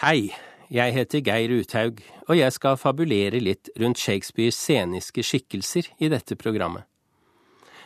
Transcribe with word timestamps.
Hei, 0.00 0.30
jeg 0.72 0.94
heter 0.96 1.20
Geir 1.20 1.52
Uthaug, 1.52 1.98
og 2.24 2.38
jeg 2.38 2.54
skal 2.56 2.78
fabulere 2.80 3.36
litt 3.36 3.68
rundt 3.76 4.00
Shakespeares 4.00 4.56
sceniske 4.56 5.20
skikkelser 5.20 5.90
i 6.00 6.08
dette 6.08 6.38
programmet. 6.40 6.86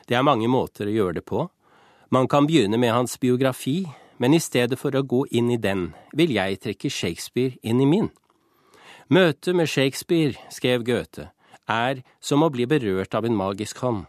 Det 0.07 0.15
er 0.15 0.23
mange 0.23 0.47
måter 0.47 0.87
å 0.87 0.95
gjøre 0.95 1.17
det 1.17 1.25
på. 1.27 1.49
Man 2.15 2.29
kan 2.31 2.47
begynne 2.47 2.79
med 2.79 2.95
hans 2.95 3.19
biografi, 3.19 3.81
men 4.23 4.31
i 4.31 4.39
stedet 4.39 4.79
for 4.79 4.95
å 4.95 5.03
gå 5.03 5.25
inn 5.35 5.51
i 5.51 5.59
den, 5.59 5.89
vil 6.15 6.37
jeg 6.37 6.61
trekke 6.63 6.93
Shakespeare 7.01 7.59
inn 7.67 7.83
i 7.83 7.91
min. 7.97 8.13
Møtet 9.11 9.59
med 9.59 9.67
Shakespeare, 9.75 10.39
skrev 10.55 10.87
Goethe, 10.87 11.33
er 11.67 12.05
som 12.23 12.47
å 12.47 12.53
bli 12.55 12.71
berørt 12.71 13.19
av 13.19 13.27
en 13.27 13.35
magisk 13.35 13.83
hånd. 13.83 14.07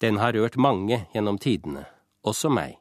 Den 0.00 0.24
har 0.24 0.32
rørt 0.32 0.56
mange 0.56 1.04
gjennom 1.12 1.36
tidene, 1.36 1.84
også 2.24 2.48
meg. 2.48 2.80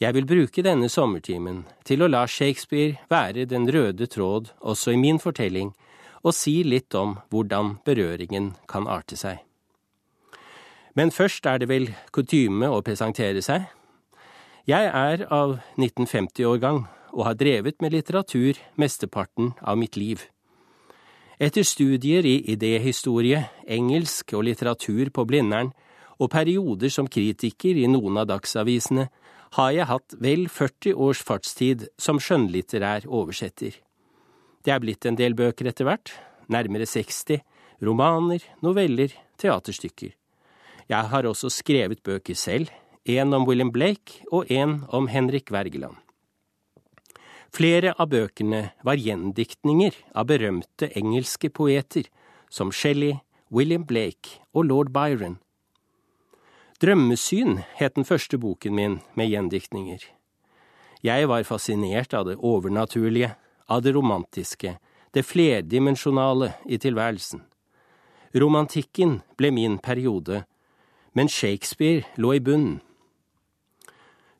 Jeg 0.00 0.14
vil 0.16 0.24
bruke 0.24 0.62
denne 0.64 0.88
sommertimen 0.88 1.58
til 1.84 2.00
å 2.00 2.08
la 2.08 2.22
Shakespeare 2.24 2.96
være 3.12 3.44
den 3.44 3.66
røde 3.68 4.06
tråd 4.08 4.48
også 4.60 4.94
i 4.94 5.00
min 5.00 5.18
fortelling, 5.20 5.74
og 6.24 6.32
si 6.32 6.62
litt 6.64 6.94
om 6.96 7.18
hvordan 7.28 7.74
berøringen 7.84 8.54
kan 8.68 8.88
arte 8.88 9.18
seg. 9.20 9.42
Men 10.96 11.12
først 11.12 11.44
er 11.46 11.60
det 11.60 11.68
vel 11.68 11.90
kutyme 12.16 12.70
å 12.72 12.80
presentere 12.84 13.44
seg. 13.44 13.68
Jeg 14.64 14.88
er 14.88 15.26
av 15.28 15.58
1950-årgang 15.76 16.86
og 17.12 17.24
har 17.26 17.36
drevet 17.36 17.80
med 17.84 17.92
litteratur 17.92 18.56
mesteparten 18.80 19.52
av 19.60 19.76
mitt 19.76 20.00
liv. 20.00 20.24
Etter 21.40 21.64
studier 21.64 22.24
i 22.24 22.38
idéhistorie, 22.52 23.44
engelsk 23.68 24.32
og 24.32 24.48
litteratur 24.48 25.12
på 25.12 25.28
Blindern, 25.28 25.74
og 26.20 26.30
perioder 26.32 26.92
som 26.92 27.08
kritiker 27.08 27.78
i 27.80 27.88
noen 27.88 28.20
av 28.20 28.28
dagsavisene, 28.30 29.08
har 29.56 29.70
jeg 29.74 29.88
hatt 29.90 30.14
vel 30.22 30.44
40 30.52 30.94
års 30.94 31.22
fartstid 31.26 31.88
som 31.98 32.20
skjønnlitterær 32.22 33.08
oversetter. 33.08 33.72
Det 34.62 34.74
er 34.74 34.82
blitt 34.82 35.06
en 35.08 35.18
del 35.18 35.34
bøker 35.34 35.70
etter 35.70 35.88
hvert, 35.88 36.12
nærmere 36.52 36.86
60, 36.86 37.40
romaner, 37.82 38.44
noveller, 38.62 39.14
teaterstykker. 39.40 40.12
Jeg 40.90 41.10
har 41.10 41.26
også 41.26 41.50
skrevet 41.50 42.02
bøker 42.04 42.36
selv, 42.36 42.70
en 43.08 43.34
om 43.34 43.46
William 43.48 43.72
Blake 43.72 44.20
og 44.30 44.50
en 44.52 44.82
om 44.92 45.08
Henrik 45.08 45.50
Wergeland. 45.50 45.96
Flere 47.50 47.96
av 47.98 48.12
bøkene 48.12 48.68
var 48.86 49.00
gjendiktninger 49.00 49.96
av 50.14 50.28
berømte 50.30 50.90
engelske 50.94 51.50
poeter 51.50 52.06
som 52.50 52.70
Shelley, 52.70 53.16
William 53.50 53.86
Blake 53.86 54.38
og 54.54 54.68
lord 54.68 54.92
Byron. 54.94 55.40
Drømmesyn 56.80 57.58
het 57.76 57.92
den 57.98 58.06
første 58.08 58.38
boken 58.40 58.72
min 58.72 58.94
med 59.12 59.28
gjendiktninger. 59.28 60.00
Jeg 61.04 61.28
var 61.28 61.44
fascinert 61.44 62.14
av 62.16 62.24
det 62.24 62.38
overnaturlige, 62.40 63.34
av 63.68 63.82
det 63.84 63.92
romantiske, 63.92 64.78
det 65.12 65.24
flerdimensjonale 65.28 66.54
i 66.64 66.78
tilværelsen. 66.80 67.42
Romantikken 68.32 69.18
ble 69.36 69.52
min 69.52 69.76
periode, 69.76 70.46
men 71.12 71.28
Shakespeare 71.28 72.08
lå 72.16 72.32
i 72.38 72.40
bunnen. 72.40 72.80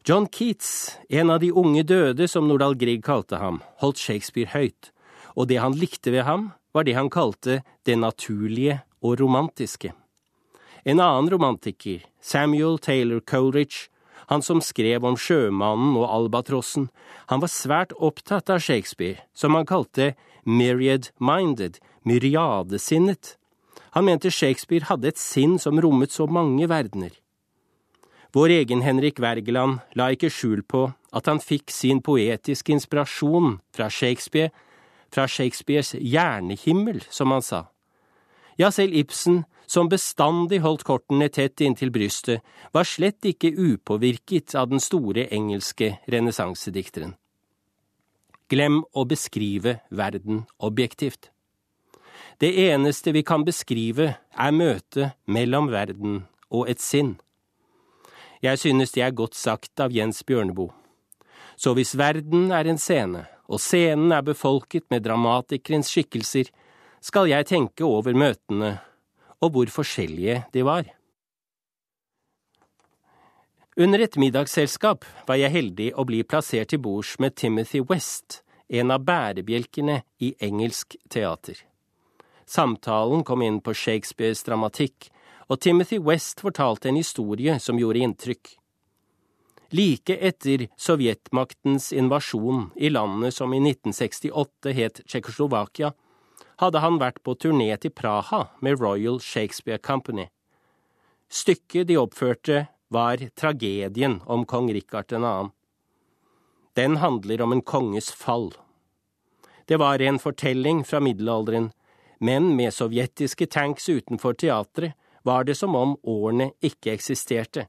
John 0.09 0.25
Keats, 0.33 0.97
en 1.11 1.29
av 1.29 1.45
de 1.45 1.53
unge 1.53 1.85
døde 1.85 2.25
som 2.25 2.49
Nordahl 2.49 2.79
Grieg 2.81 3.05
kalte 3.05 3.37
ham, 3.37 3.61
holdt 3.85 4.01
Shakespeare 4.01 4.55
høyt, 4.57 4.95
og 5.37 5.53
det 5.53 5.61
han 5.61 5.77
likte 5.77 6.09
ved 6.09 6.25
ham, 6.25 6.55
var 6.73 6.89
det 6.89 6.97
han 6.97 7.13
kalte 7.13 7.61
det 7.85 8.01
naturlige 8.01 8.81
og 9.05 9.21
romantiske. 9.21 9.93
En 10.85 11.01
annen 11.01 11.31
romantiker, 11.31 12.05
Samuel 12.21 12.79
Taylor 12.79 13.21
Coleridge, 13.21 13.89
han 14.31 14.43
som 14.43 14.61
skrev 14.63 15.05
om 15.05 15.17
sjømannen 15.19 15.97
og 15.99 16.07
albatrossen, 16.07 16.89
han 17.29 17.43
var 17.43 17.51
svært 17.51 17.93
opptatt 17.99 18.51
av 18.53 18.63
Shakespeare, 18.63 19.25
som 19.35 19.57
han 19.59 19.67
kalte 19.67 20.15
myriad-minded, 20.47 21.81
myriadesinnet. 22.07 23.35
Han 23.91 24.07
mente 24.07 24.31
Shakespeare 24.31 24.87
hadde 24.87 25.11
et 25.11 25.19
sinn 25.19 25.59
som 25.59 25.81
rommet 25.83 26.15
så 26.15 26.29
mange 26.31 26.69
verdener. 26.71 27.11
Vår 28.33 28.55
egen 28.61 28.85
Henrik 28.87 29.19
Wergeland 29.19 29.81
la 29.99 30.13
ikke 30.15 30.31
skjul 30.31 30.63
på 30.63 30.87
at 31.11 31.27
han 31.27 31.43
fikk 31.43 31.73
sin 31.75 31.99
poetiske 31.99 32.71
inspirasjon 32.71 33.59
fra 33.75 33.91
Shakespeare, 33.91 34.55
fra 35.11 35.27
Shakespeares 35.27 35.97
hjernehimmel, 35.99 37.03
som 37.11 37.35
han 37.35 37.43
sa. 37.43 37.65
Ja, 38.61 38.69
selv 38.71 38.93
Ibsen, 38.95 39.45
som 39.67 39.89
bestandig 39.89 40.59
holdt 40.61 40.83
kortene 40.85 41.31
tett 41.33 41.63
inntil 41.65 41.89
brystet, 41.95 42.43
var 42.77 42.85
slett 42.85 43.25
ikke 43.25 43.55
upåvirket 43.57 44.53
av 44.59 44.69
den 44.69 44.83
store 44.85 45.25
engelske 45.33 45.95
renessansedikteren. 46.13 47.15
Glem 48.53 48.83
å 48.93 49.07
beskrive 49.09 49.79
verden 49.89 50.45
objektivt. 50.59 51.31
Det 52.37 52.51
eneste 52.67 53.15
vi 53.17 53.23
kan 53.25 53.47
beskrive, 53.49 54.17
er 54.37 54.53
møtet 54.53 55.17
mellom 55.25 55.73
verden 55.73 56.25
og 56.51 56.69
et 56.69 56.85
sinn. 56.85 57.15
Jeg 58.45 58.61
synes 58.61 58.93
det 58.93 59.07
er 59.07 59.17
godt 59.17 59.39
sagt 59.39 59.81
av 59.81 59.93
Jens 59.93 60.21
Bjørneboe. 60.27 60.75
Så 61.57 61.73
hvis 61.77 61.97
verden 61.97 62.51
er 62.53 62.69
en 62.69 62.81
scene, 62.81 63.25
og 63.49 63.61
scenen 63.61 64.13
er 64.13 64.25
befolket 64.25 64.85
med 64.93 65.05
dramatikerens 65.09 65.89
skikkelser, 65.93 66.49
skal 67.01 67.29
jeg 67.31 67.49
tenke 67.49 67.85
over 67.87 68.17
møtene 68.17 68.79
og 69.41 69.55
hvor 69.55 69.73
forskjellige 69.73 70.45
de 70.53 70.65
var. 70.67 70.85
Under 73.81 74.03
et 74.05 74.17
middagsselskap 74.21 75.07
var 75.29 75.39
jeg 75.41 75.55
heldig 75.55 75.93
å 75.97 76.05
bli 76.05 76.21
plassert 76.29 76.73
til 76.73 76.83
bords 76.85 77.15
med 77.23 77.37
Timothy 77.41 77.81
West, 77.89 78.43
en 78.69 78.93
av 78.93 79.07
bærebjelkene 79.07 80.03
i 80.21 80.35
engelsk 80.45 80.99
teater. 81.09 81.57
Samtalen 82.51 83.23
kom 83.25 83.43
inn 83.47 83.61
på 83.65 83.73
Shakespeares 83.73 84.43
dramatikk, 84.45 85.09
og 85.49 85.63
Timothy 85.63 85.99
West 86.03 86.43
fortalte 86.45 86.91
en 86.91 86.99
historie 86.99 87.57
som 87.63 87.79
gjorde 87.79 88.03
inntrykk. 88.05 88.53
Like 89.71 90.17
etter 90.19 90.67
sovjetmaktens 90.77 91.93
invasjon 91.95 92.69
i 92.77 92.91
landet 92.91 93.35
som 93.35 93.55
i 93.55 93.63
1968 93.63 94.75
het 94.75 95.01
Tsjekkoslovakia, 95.07 95.93
hadde 96.61 96.83
han 96.85 96.99
vært 97.01 97.23
på 97.25 97.35
turné 97.41 97.73
til 97.81 97.93
Praha 97.97 98.45
med 98.61 98.81
Royal 98.81 99.21
Shakespeare 99.21 99.79
Company. 99.79 100.29
Stykket 101.31 101.89
de 101.89 101.97
oppførte, 102.01 102.67
var 102.91 103.21
tragedien 103.39 104.17
om 104.27 104.43
kong 104.51 104.73
Rikard 104.75 105.07
2. 105.13 105.51
Den 106.75 106.97
handler 106.99 107.43
om 107.45 107.53
en 107.55 107.63
konges 107.63 108.11
fall. 108.11 108.51
Det 109.71 109.79
var 109.79 110.03
en 110.03 110.19
fortelling 110.19 110.83
fra 110.85 110.99
middelalderen, 111.01 111.71
men 112.19 112.57
med 112.57 112.75
sovjetiske 112.75 113.47
tanks 113.47 113.89
utenfor 113.89 114.35
teatret 114.35 114.99
var 115.23 115.47
det 115.47 115.55
som 115.55 115.77
om 115.79 115.95
årene 116.03 116.51
ikke 116.61 116.97
eksisterte. 116.97 117.69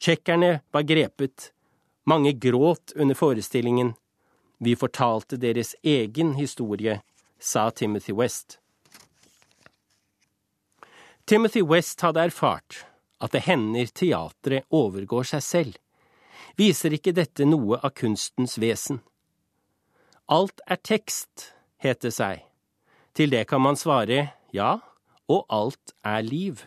Tsjekkerne 0.00 0.62
var 0.72 0.88
grepet, 0.88 1.52
mange 2.08 2.32
gråt 2.32 2.96
under 2.96 3.14
forestillingen, 3.14 3.92
vi 4.62 4.76
fortalte 4.78 5.36
deres 5.36 5.74
egen 5.82 6.34
historie 6.38 7.00
sa 7.42 7.70
Timothy 7.70 8.12
West. 8.12 8.58
Timothy 11.26 11.62
West 11.62 12.00
hadde 12.00 12.22
erfart 12.28 12.84
at 13.22 13.34
det 13.34 13.44
hender 13.46 13.90
teatret 13.90 14.66
overgår 14.74 15.26
seg 15.34 15.42
selv. 15.46 15.78
Viser 16.58 16.94
ikke 16.94 17.14
dette 17.16 17.46
noe 17.48 17.78
av 17.78 17.94
kunstens 17.98 18.58
vesen? 18.62 19.00
Alt 20.30 20.62
er 20.70 20.78
tekst, 20.82 21.52
het 21.82 22.02
det 22.02 22.12
seg. 22.14 22.42
Til 23.14 23.32
det 23.32 23.46
kan 23.50 23.62
man 23.62 23.78
svare 23.78 24.32
ja, 24.54 24.78
og 25.30 25.46
alt 25.48 25.94
er 26.06 26.22
liv. 26.26 26.62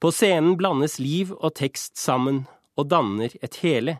På 0.00 0.12
scenen 0.12 0.56
blandes 0.60 0.98
liv 1.00 1.32
og 1.36 1.54
tekst 1.56 1.96
sammen 2.00 2.44
og 2.76 2.90
danner 2.92 3.32
et 3.40 3.60
hele. 3.62 3.98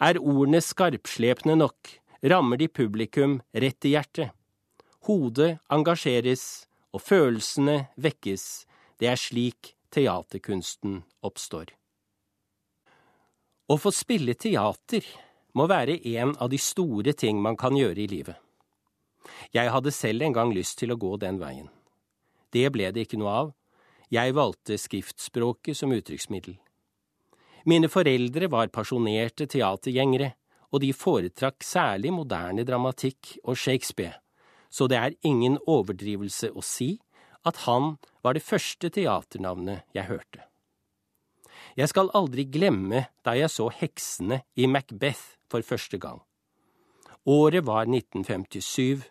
Er 0.00 0.20
ordene 0.20 0.60
skarpslepne 0.64 1.56
nok, 1.60 1.96
rammer 2.24 2.60
de 2.60 2.68
publikum 2.68 3.40
rett 3.52 3.88
i 3.88 3.94
hjertet. 3.94 4.34
Hodet 5.08 5.62
engasjeres, 5.72 6.66
og 6.92 7.00
følelsene 7.00 7.86
vekkes. 7.96 8.66
Det 9.00 9.08
er 9.08 9.16
slik 9.16 9.74
teaterkunsten 9.94 11.00
oppstår. 11.24 11.72
Å 13.70 13.76
få 13.80 13.92
spille 13.94 14.34
teater 14.34 15.06
må 15.56 15.66
være 15.70 15.96
en 16.18 16.34
av 16.36 16.50
de 16.52 16.58
store 16.60 17.14
ting 17.16 17.40
man 17.40 17.56
kan 17.56 17.78
gjøre 17.78 18.04
i 18.04 18.08
livet. 18.10 18.36
Jeg 19.54 19.72
hadde 19.72 19.94
selv 19.94 20.26
en 20.26 20.36
gang 20.36 20.52
lyst 20.52 20.78
til 20.82 20.92
å 20.92 20.98
gå 21.00 21.14
den 21.22 21.40
veien. 21.40 21.70
Det 22.52 22.66
ble 22.74 22.90
det 22.92 23.06
ikke 23.06 23.20
noe 23.20 23.34
av. 23.44 23.52
Jeg 24.10 24.34
valgte 24.34 24.76
skriftspråket 24.78 25.78
som 25.78 25.94
uttrykksmiddel. 25.94 26.58
Mine 27.70 27.88
foreldre 27.92 28.48
var 28.50 28.72
pasjonerte 28.74 29.46
teatergjengere, 29.48 30.34
og 30.70 30.82
de 30.82 30.90
foretrakk 30.94 31.64
særlig 31.66 32.12
moderne 32.14 32.66
dramatikk 32.66 33.38
og 33.44 33.56
Shakespeare 33.58 34.18
så 34.70 34.86
det 34.86 34.98
er 34.98 35.16
ingen 35.26 35.58
overdrivelse 35.66 36.52
å 36.54 36.62
si 36.64 36.94
at 37.46 37.64
han 37.66 37.96
var 38.22 38.36
det 38.36 38.44
første 38.44 38.90
teaternavnet 38.92 39.86
jeg 39.96 40.08
hørte. 40.10 40.44
Jeg 41.76 41.90
skal 41.92 42.10
aldri 42.16 42.46
glemme 42.50 43.06
da 43.26 43.34
jeg 43.38 43.50
så 43.52 43.68
heksene 43.72 44.42
i 44.56 44.66
Macbeth 44.66 45.36
for 45.50 45.64
første 45.66 45.98
gang. 46.00 46.20
Året 47.28 47.66
var 47.66 47.88
1957. 47.88 49.04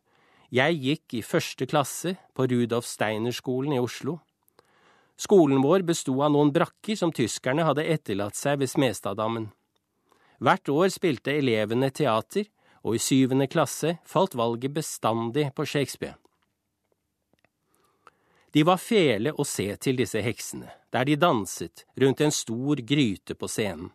Jeg 0.50 0.80
gikk 0.82 1.20
i 1.20 1.22
første 1.22 1.68
klasse 1.70 2.16
på 2.34 2.48
Rudolf 2.50 2.88
Steiner-skolen 2.90 3.76
i 3.76 3.82
Oslo. 3.82 4.18
Skolen 5.20 5.62
vår 5.62 5.84
besto 5.86 6.16
av 6.24 6.32
noen 6.34 6.52
brakker 6.56 6.98
som 6.98 7.12
tyskerne 7.14 7.66
hadde 7.68 7.86
etterlatt 7.86 8.38
seg 8.40 8.62
ved 8.62 8.72
Smestaddammen. 8.72 9.50
Hvert 10.40 10.72
år 10.72 10.88
spilte 10.94 11.36
elevene 11.36 11.92
teater, 11.92 12.48
og 12.84 12.96
i 12.96 13.04
syvende 13.04 13.48
klasse 13.52 13.98
falt 14.08 14.36
valget 14.40 14.74
bestandig 14.76 15.50
på 15.56 15.66
Shakespeare. 15.66 16.18
De 18.52 18.64
var 18.66 18.82
fele 18.82 19.34
å 19.38 19.46
se 19.46 19.68
til 19.78 20.00
disse 20.00 20.22
heksene, 20.26 20.72
der 20.90 21.06
de 21.06 21.18
danset 21.20 21.86
rundt 22.02 22.22
en 22.26 22.34
stor 22.34 22.82
gryte 22.82 23.36
på 23.38 23.50
scenen. 23.52 23.92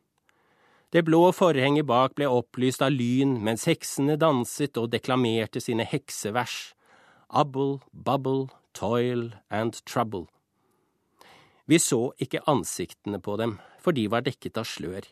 Det 0.95 1.03
blå 1.03 1.33
forhenget 1.35 1.89
bak 1.91 2.13
ble 2.15 2.29
opplyst 2.31 2.83
av 2.87 2.95
lyn 2.95 3.41
mens 3.43 3.65
heksene 3.67 4.15
danset 4.15 4.79
og 4.79 4.93
deklamerte 4.93 5.59
sine 5.59 5.83
heksevers. 5.83 6.77
Abble, 7.35 7.81
bubble, 7.91 8.47
toil 8.79 9.33
and 9.51 9.81
trouble. 9.91 10.29
Vi 11.67 11.81
så 11.83 12.13
ikke 12.23 12.45
ansiktene 12.47 13.19
på 13.19 13.35
dem, 13.41 13.59
for 13.83 13.97
de 13.97 14.07
var 14.13 14.23
dekket 14.23 14.61
av 14.61 14.71
slør. 14.71 15.03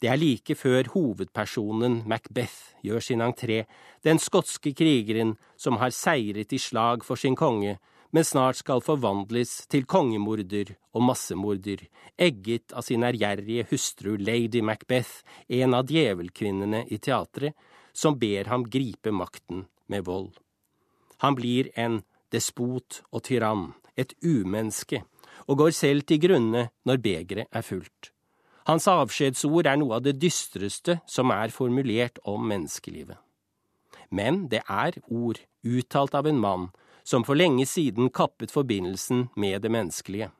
Det 0.00 0.08
er 0.10 0.20
like 0.20 0.54
før 0.58 0.88
hovedpersonen 0.94 2.02
Macbeth 2.08 2.76
gjør 2.84 3.04
sin 3.04 3.22
entré, 3.24 3.64
den 4.04 4.18
skotske 4.18 4.72
krigeren 4.74 5.36
som 5.56 5.78
har 5.82 5.94
seiret 5.94 6.52
i 6.52 6.60
slag 6.60 7.04
for 7.06 7.20
sin 7.20 7.36
konge, 7.38 7.78
men 8.12 8.26
snart 8.28 8.60
skal 8.60 8.82
forvandles 8.84 9.66
til 9.72 9.86
kongemorder 9.88 10.74
og 10.92 11.04
massemorder, 11.08 11.86
egget 12.20 12.74
av 12.76 12.84
sin 12.84 13.04
ærgjerrige 13.08 13.66
hustru 13.70 14.18
lady 14.20 14.60
Macbeth, 14.60 15.22
en 15.48 15.74
av 15.78 15.88
djevelkvinnene 15.88 16.84
i 16.92 17.00
teatret, 17.00 17.56
som 17.92 18.18
ber 18.20 18.48
ham 18.52 18.68
gripe 18.68 19.12
makten 19.12 19.66
med 19.88 20.04
vold. 20.04 20.32
Han 21.24 21.36
blir 21.38 21.70
en 21.76 22.02
despot 22.32 23.02
og 23.12 23.24
tyrann, 23.28 23.72
et 23.96 24.12
umenneske, 24.24 25.02
og 25.48 25.60
går 25.60 25.76
selv 25.76 26.04
til 26.08 26.20
grunne 26.20 26.68
når 26.88 27.00
begeret 27.04 27.48
er 27.48 27.64
fullt. 27.64 28.11
Hans 28.68 28.86
avskjedsord 28.86 29.66
er 29.66 29.78
noe 29.80 29.98
av 29.98 30.04
det 30.06 30.18
dystreste 30.22 31.00
som 31.10 31.32
er 31.34 31.50
formulert 31.54 32.20
om 32.28 32.44
menneskelivet. 32.46 33.18
Men 34.10 34.46
det 34.52 34.62
er 34.68 35.00
ord 35.08 35.40
uttalt 35.66 36.14
av 36.14 36.28
en 36.28 36.38
mann 36.38 36.68
som 37.02 37.24
for 37.26 37.38
lenge 37.38 37.66
siden 37.66 38.10
kappet 38.14 38.52
forbindelsen 38.54 39.28
med 39.34 39.64
det 39.64 39.72
menneskelige. 39.72 40.30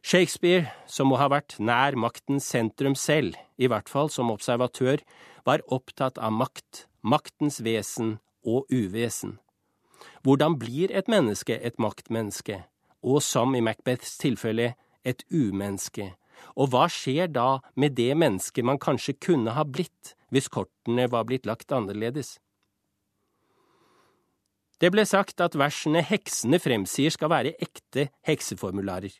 Shakespeare, 0.00 0.70
som 0.88 1.10
må 1.12 1.18
ha 1.20 1.26
vært 1.28 1.58
nær 1.60 1.92
maktens 1.92 2.46
sentrum 2.48 2.94
selv, 2.96 3.36
i 3.60 3.68
hvert 3.68 3.90
fall 3.92 4.08
som 4.08 4.32
observatør, 4.32 5.02
var 5.44 5.60
opptatt 5.68 6.16
av 6.16 6.32
makt, 6.32 6.86
maktens 7.04 7.60
vesen 7.60 8.16
og 8.40 8.64
uvesen. 8.72 9.36
Hvordan 10.24 10.56
blir 10.60 10.92
et 10.96 11.08
menneske 11.08 11.58
et 11.60 11.76
maktmenneske, 11.76 12.62
og 13.04 13.20
som 13.24 13.52
i 13.56 13.60
Macbeths 13.60 14.16
tilfelle 14.20 14.72
et 15.04 15.24
umenneske, 15.28 16.14
og 16.56 16.72
hva 16.72 16.86
skjer 16.90 17.30
da 17.32 17.60
med 17.74 17.96
det 17.98 18.12
mennesket 18.18 18.66
man 18.66 18.80
kanskje 18.80 19.18
kunne 19.20 19.54
ha 19.56 19.64
blitt 19.64 20.14
hvis 20.30 20.50
kortene 20.52 21.08
var 21.10 21.26
blitt 21.28 21.48
lagt 21.48 21.72
annerledes? 21.74 22.38
Det 24.80 24.88
ble 24.94 25.04
sagt 25.04 25.42
at 25.44 25.58
versene 25.60 26.00
heksene 26.06 26.60
fremsier 26.62 27.12
skal 27.12 27.32
være 27.32 27.52
ekte 27.60 28.08
hekseformularer. 28.24 29.12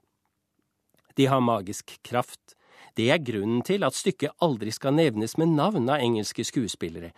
De 1.19 1.27
har 1.29 1.43
magisk 1.45 1.99
kraft. 2.07 2.55
Det 2.97 3.11
er 3.13 3.21
grunnen 3.21 3.61
til 3.67 3.85
at 3.85 3.97
stykket 3.97 4.39
aldri 4.41 4.73
skal 4.73 4.97
nevnes 4.97 5.37
med 5.37 5.53
navn 5.53 5.91
av 5.93 6.01
engelske 6.01 6.47
skuespillere. 6.49 7.13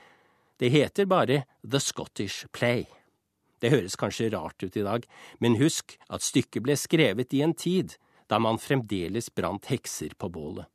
Det 0.58 0.72
heter 0.74 1.06
bare 1.06 1.44
The 1.62 1.78
Scottish 1.80 2.48
Play. 2.52 2.84
Det 3.62 3.70
høres 3.70 3.94
kanskje 3.94 4.32
rart 4.34 4.62
ut 4.62 4.76
i 4.76 4.82
dag, 4.82 5.06
men 5.38 5.60
husk 5.60 5.94
at 6.10 6.26
stykket 6.26 6.64
ble 6.66 6.74
skrevet 6.78 7.34
i 7.34 7.44
en 7.46 7.54
tid 7.54 7.94
da 8.32 8.40
man 8.40 8.60
fremdeles 8.60 9.28
brant 9.36 9.68
hekser 9.68 10.16
på 10.16 10.30
bålet. 10.32 10.68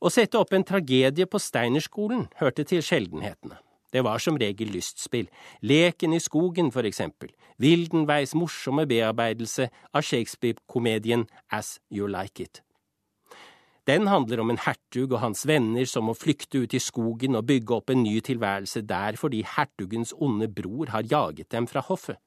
Å 0.00 0.08
sette 0.08 0.40
opp 0.40 0.54
en 0.56 0.64
tragedie 0.64 1.28
på 1.28 1.40
Steinerskolen 1.40 2.26
hørte 2.40 2.64
til 2.64 2.82
sjeldenhetene. 2.84 3.60
Det 3.92 4.02
var 4.04 4.20
som 4.20 4.36
regel 4.40 4.72
lystspill, 4.74 5.28
Leken 5.62 6.16
i 6.16 6.20
skogen, 6.20 6.72
for 6.74 6.88
eksempel, 6.88 7.30
Wildenveis 7.62 8.34
morsomme 8.36 8.84
bearbeidelse 8.88 9.68
av 9.94 10.04
Shakespeare-komedien 10.04 11.28
As 11.54 11.76
You 11.92 12.08
Like 12.10 12.42
It. 12.42 12.62
Den 13.86 14.08
handler 14.10 14.42
om 14.42 14.50
en 14.50 14.58
hertug 14.58 15.12
og 15.12 15.20
hans 15.22 15.44
venner 15.46 15.86
som 15.86 16.08
må 16.08 16.16
flykte 16.18 16.64
ut 16.64 16.74
i 16.74 16.82
skogen 16.82 17.38
og 17.38 17.46
bygge 17.46 17.76
opp 17.76 17.92
en 17.94 18.02
ny 18.02 18.18
tilværelse 18.26 18.82
der 18.82 19.16
fordi 19.20 19.44
hertugens 19.46 20.12
onde 20.18 20.48
bror 20.50 20.90
har 20.90 21.06
jaget 21.06 21.52
dem 21.54 21.70
fra 21.70 21.84
hoffet. 21.86 22.18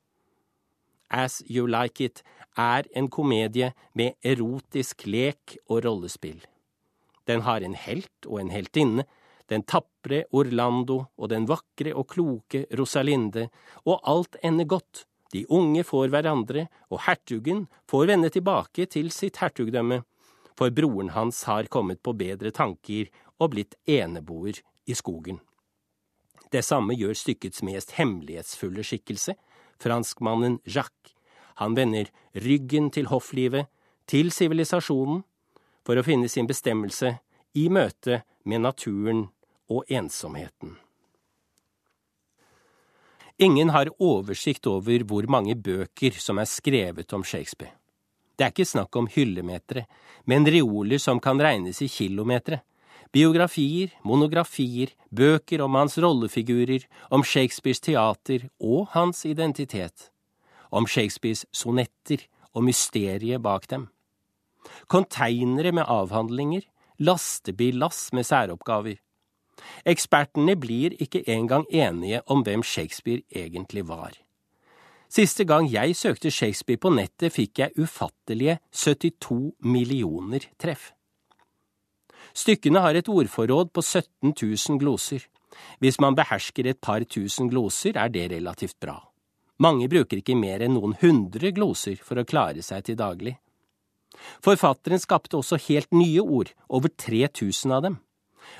As 1.10 1.42
You 1.50 1.68
Like 1.68 2.04
It 2.06 2.24
er 2.58 2.88
en 2.96 3.10
komedie 3.10 3.74
med 3.94 4.18
erotisk 4.24 5.06
lek 5.08 5.58
og 5.70 5.84
rollespill. 5.86 6.42
Den 7.28 7.42
har 7.46 7.62
en 7.62 7.76
helt 7.78 8.26
og 8.28 8.42
en 8.42 8.54
heltinne, 8.54 9.06
den 9.50 9.64
tapre 9.66 10.24
Orlando 10.32 11.04
og 11.18 11.30
den 11.30 11.48
vakre 11.50 11.94
og 11.98 12.08
kloke 12.14 12.66
Rosalinde, 12.78 13.50
og 13.86 14.02
alt 14.06 14.38
ender 14.44 14.66
godt. 14.66 15.06
De 15.34 15.46
unge 15.50 15.84
får 15.86 16.10
hverandre, 16.10 16.68
og 16.90 17.04
hertugen 17.06 17.68
får 17.90 18.08
vende 18.10 18.30
tilbake 18.34 18.88
til 18.90 19.12
sitt 19.14 19.38
hertugdømme, 19.42 20.02
for 20.58 20.74
broren 20.74 21.14
hans 21.14 21.44
har 21.50 21.70
kommet 21.70 22.02
på 22.02 22.16
bedre 22.18 22.52
tanker 22.52 23.12
og 23.40 23.54
blitt 23.54 23.78
eneboer 23.86 24.58
i 24.90 24.98
skogen. 24.98 25.38
Det 26.50 26.64
samme 26.66 26.96
gjør 26.98 27.14
stykkets 27.18 27.62
mest 27.66 27.94
hemmelighetsfulle 28.00 28.84
skikkelse, 28.86 29.36
franskmannen 29.82 30.60
Jacques. 30.66 31.16
Han 31.60 31.76
vender 31.76 32.08
ryggen 32.34 32.90
til 32.92 33.10
hofflivet, 33.12 33.68
til 34.08 34.32
sivilisasjonen, 34.32 35.24
for 35.86 36.00
å 36.00 36.06
finne 36.06 36.30
sin 36.32 36.48
bestemmelse 36.48 37.18
i 37.60 37.66
møte 37.70 38.22
med 38.48 38.64
naturen 38.64 39.26
og 39.70 39.90
ensomheten. 39.92 40.78
Ingen 43.40 43.70
har 43.72 43.92
oversikt 44.04 44.68
over 44.68 45.04
hvor 45.08 45.28
mange 45.32 45.56
bøker 45.56 46.18
som 46.20 46.42
er 46.42 46.50
skrevet 46.50 47.14
om 47.16 47.24
Shakespeare. 47.24 47.76
Det 48.36 48.46
er 48.46 48.52
ikke 48.52 48.68
snakk 48.68 48.96
om 49.00 49.08
hyllemetere, 49.12 49.86
men 50.28 50.48
reoler 50.48 51.00
som 51.00 51.20
kan 51.24 51.40
regnes 51.40 51.82
i 51.84 51.88
kilometere. 51.92 52.62
Biografier, 53.10 53.90
monografier, 54.06 54.92
bøker 55.10 55.64
om 55.66 55.74
hans 55.80 55.98
rollefigurer, 55.98 56.84
om 57.10 57.24
Shakespeares 57.26 57.82
teater 57.82 58.46
og 58.62 58.92
hans 58.94 59.24
identitet. 59.26 60.12
Om 60.70 60.86
Shakespeares 60.86 61.48
sonetter 61.50 62.28
og 62.54 62.68
mysteriet 62.68 63.42
bak 63.42 63.66
dem. 63.72 63.88
Konteinere 64.88 65.72
med 65.74 65.90
avhandlinger, 65.90 66.68
lastebillass 67.02 68.12
med 68.14 68.28
særoppgaver. 68.30 69.00
Ekspertene 69.90 70.54
blir 70.56 70.94
ikke 71.02 71.24
engang 71.34 71.66
enige 71.74 72.22
om 72.30 72.44
hvem 72.46 72.62
Shakespeare 72.64 73.26
egentlig 73.34 73.88
var. 73.90 74.14
Siste 75.10 75.44
gang 75.50 75.66
jeg 75.72 75.96
søkte 75.98 76.30
Shakespeare 76.30 76.78
på 76.78 76.94
nettet, 76.94 77.34
fikk 77.34 77.60
jeg 77.64 77.74
ufattelige 77.82 78.60
72 78.70 79.56
millioner 79.66 80.46
treff. 80.62 80.92
Stykkene 82.40 82.80
har 82.84 82.96
et 82.96 83.10
ordforråd 83.12 83.74
på 83.76 83.84
17 83.84 84.32
000 84.32 84.80
gloser. 84.80 85.26
Hvis 85.84 86.00
man 86.00 86.16
behersker 86.16 86.70
et 86.70 86.80
par 86.80 87.04
tusen 87.04 87.50
gloser, 87.52 87.98
er 87.98 88.12
det 88.14 88.30
relativt 88.32 88.78
bra. 88.80 88.96
Mange 89.60 89.90
bruker 89.92 90.22
ikke 90.22 90.38
mer 90.40 90.64
enn 90.64 90.78
noen 90.78 90.96
hundre 91.02 91.52
gloser 91.52 92.00
for 92.00 92.22
å 92.22 92.28
klare 92.28 92.64
seg 92.64 92.86
til 92.88 93.00
daglig. 93.00 93.36
Forfatteren 94.46 95.02
skapte 95.02 95.40
også 95.40 95.60
helt 95.68 95.92
nye 95.92 96.24
ord, 96.24 96.54
over 96.70 96.92
3000 96.96 97.76
av 97.76 97.84
dem. 97.84 98.00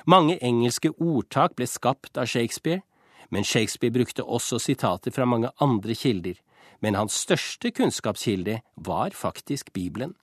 Mange 0.04 0.36
engelske 0.44 0.92
ordtak 1.00 1.56
ble 1.56 1.66
skapt 1.66 2.20
av 2.20 2.28
Shakespeare, 2.28 2.82
men 3.30 3.46
Shakespeare 3.46 3.94
brukte 3.94 4.26
også 4.26 4.60
sitater 4.60 5.14
fra 5.14 5.24
mange 5.24 5.50
andre 5.62 5.96
kilder, 5.96 6.36
men 6.84 6.98
hans 6.98 7.16
største 7.24 7.72
kunnskapskilde 7.72 8.60
var 8.76 9.16
faktisk 9.16 9.72
Bibelen. 9.72 10.14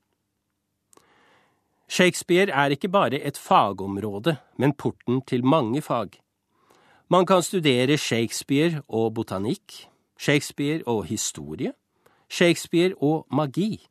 Shakespeare 1.87 2.51
er 2.51 2.75
ikke 2.75 2.89
bare 2.91 3.21
et 3.23 3.37
fagområde, 3.37 4.37
men 4.57 4.73
porten 4.73 5.21
til 5.21 5.45
mange 5.45 5.81
fag. 5.81 6.19
Man 7.09 7.25
kan 7.25 7.41
studere 7.41 7.97
Shakespeare 7.97 8.81
og 8.87 9.13
botanikk, 9.13 9.87
Shakespeare 10.19 10.83
og 10.85 11.05
historie, 11.05 11.71
Shakespeare 12.29 12.93
og 13.01 13.27
magi. 13.31 13.87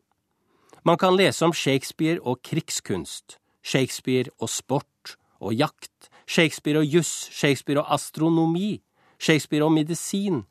Man 0.84 0.98
kan 0.98 1.16
lese 1.16 1.44
om 1.44 1.52
Shakespeare 1.52 2.20
og 2.20 2.42
krigskunst, 2.42 3.38
Shakespeare 3.62 4.30
og 4.38 4.48
sport 4.48 5.16
og 5.40 5.54
jakt, 5.54 6.10
Shakespeare 6.26 6.78
og 6.78 6.84
juss, 6.84 7.30
Shakespeare 7.32 7.80
og 7.80 7.94
astronomi, 7.94 8.82
Shakespeare 9.18 9.64
og 9.64 9.72
medisin, 9.72 10.42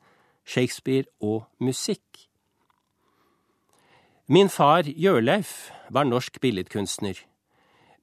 Shakespeare 0.46 1.06
og 1.22 1.46
musikk. 1.60 2.02
Min 4.28 4.50
far 4.50 4.84
Jørleif 4.88 5.70
var 5.90 6.04
norsk 6.04 6.42
billedkunstner 6.42 7.35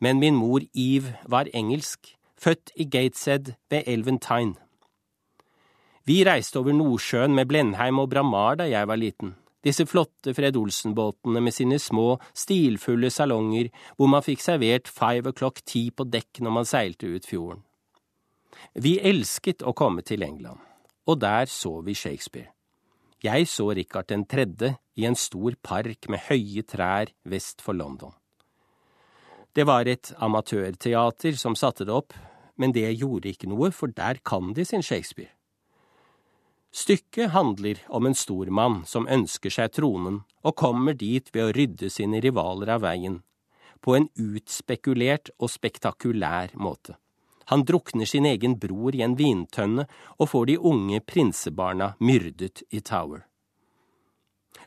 men 0.02 0.18
min 0.18 0.34
mor 0.34 0.64
Eve 0.74 1.14
var 1.30 1.50
engelsk, 1.54 2.16
født 2.34 2.74
i 2.74 2.88
Gateshead 2.90 3.54
ved 3.70 3.86
elven 3.86 4.18
Tyne. 4.18 4.58
Vi 6.04 6.24
reiste 6.26 6.58
over 6.58 6.74
Nordsjøen 6.74 7.34
med 7.34 7.46
Blenheim 7.46 8.00
og 8.02 8.10
Bramar 8.10 8.58
da 8.58 8.66
jeg 8.66 8.88
var 8.90 8.98
liten. 8.98 9.36
Disse 9.62 9.86
flotte 9.86 10.34
Fred 10.34 10.56
Olsen-båtene 10.58 11.38
med 11.38 11.54
sine 11.54 11.78
små, 11.78 12.16
stilfulle 12.34 13.12
salonger 13.14 13.68
hvor 13.94 14.10
man 14.10 14.24
fikk 14.26 14.42
servert 14.42 14.90
five 14.90 15.30
o'clock 15.30 15.62
tea 15.62 15.94
på 15.94 16.08
dekk 16.10 16.42
når 16.42 16.56
man 16.56 16.66
seilte 16.66 17.06
ut 17.06 17.28
fjorden. 17.28 17.62
Vi 18.74 18.96
elsket 18.98 19.62
å 19.62 19.74
komme 19.78 20.02
til 20.02 20.26
England, 20.26 20.58
og 21.06 21.20
der 21.22 21.46
så 21.46 21.76
vi 21.86 21.94
Shakespeare. 21.94 22.50
Jeg 23.22 23.46
så 23.46 23.68
Richard 23.70 24.08
den 24.10 24.26
tredje 24.26 24.74
i 24.98 25.06
en 25.06 25.14
stor 25.14 25.54
park 25.62 26.10
med 26.10 26.26
høye 26.26 26.66
trær 26.66 27.14
vest 27.22 27.62
for 27.62 27.78
London. 27.78 28.10
Det 29.52 29.66
var 29.68 29.84
et 29.84 30.14
amatørteater 30.16 31.36
som 31.36 31.56
satte 31.58 31.84
det 31.84 31.92
opp, 31.92 32.14
men 32.56 32.72
det 32.72 32.88
gjorde 32.96 33.28
ikke 33.32 33.50
noe, 33.50 33.68
for 33.72 33.92
der 33.92 34.20
kan 34.24 34.54
de 34.56 34.64
sin 34.64 34.84
Shakespeare. 34.84 35.34
Stykket 36.72 37.34
handler 37.34 37.82
om 37.92 38.08
en 38.08 38.16
stormann 38.16 38.78
som 38.88 39.04
ønsker 39.04 39.52
seg 39.52 39.74
tronen 39.76 40.22
og 40.40 40.56
kommer 40.56 40.96
dit 40.96 41.28
ved 41.34 41.44
å 41.44 41.52
rydde 41.52 41.90
sine 41.92 42.22
rivaler 42.24 42.72
av 42.72 42.86
veien, 42.86 43.18
på 43.84 43.98
en 43.98 44.08
utspekulert 44.16 45.28
og 45.36 45.52
spektakulær 45.52 46.56
måte. 46.56 46.96
Han 47.52 47.66
drukner 47.68 48.08
sin 48.08 48.24
egen 48.24 48.56
bror 48.56 48.96
i 48.96 49.02
en 49.04 49.18
vintønne 49.18 49.84
og 50.16 50.30
får 50.32 50.48
de 50.48 50.56
unge 50.72 51.02
prinsebarna 51.04 51.92
myrdet 52.00 52.64
i 52.70 52.80
Tower. 52.80 53.26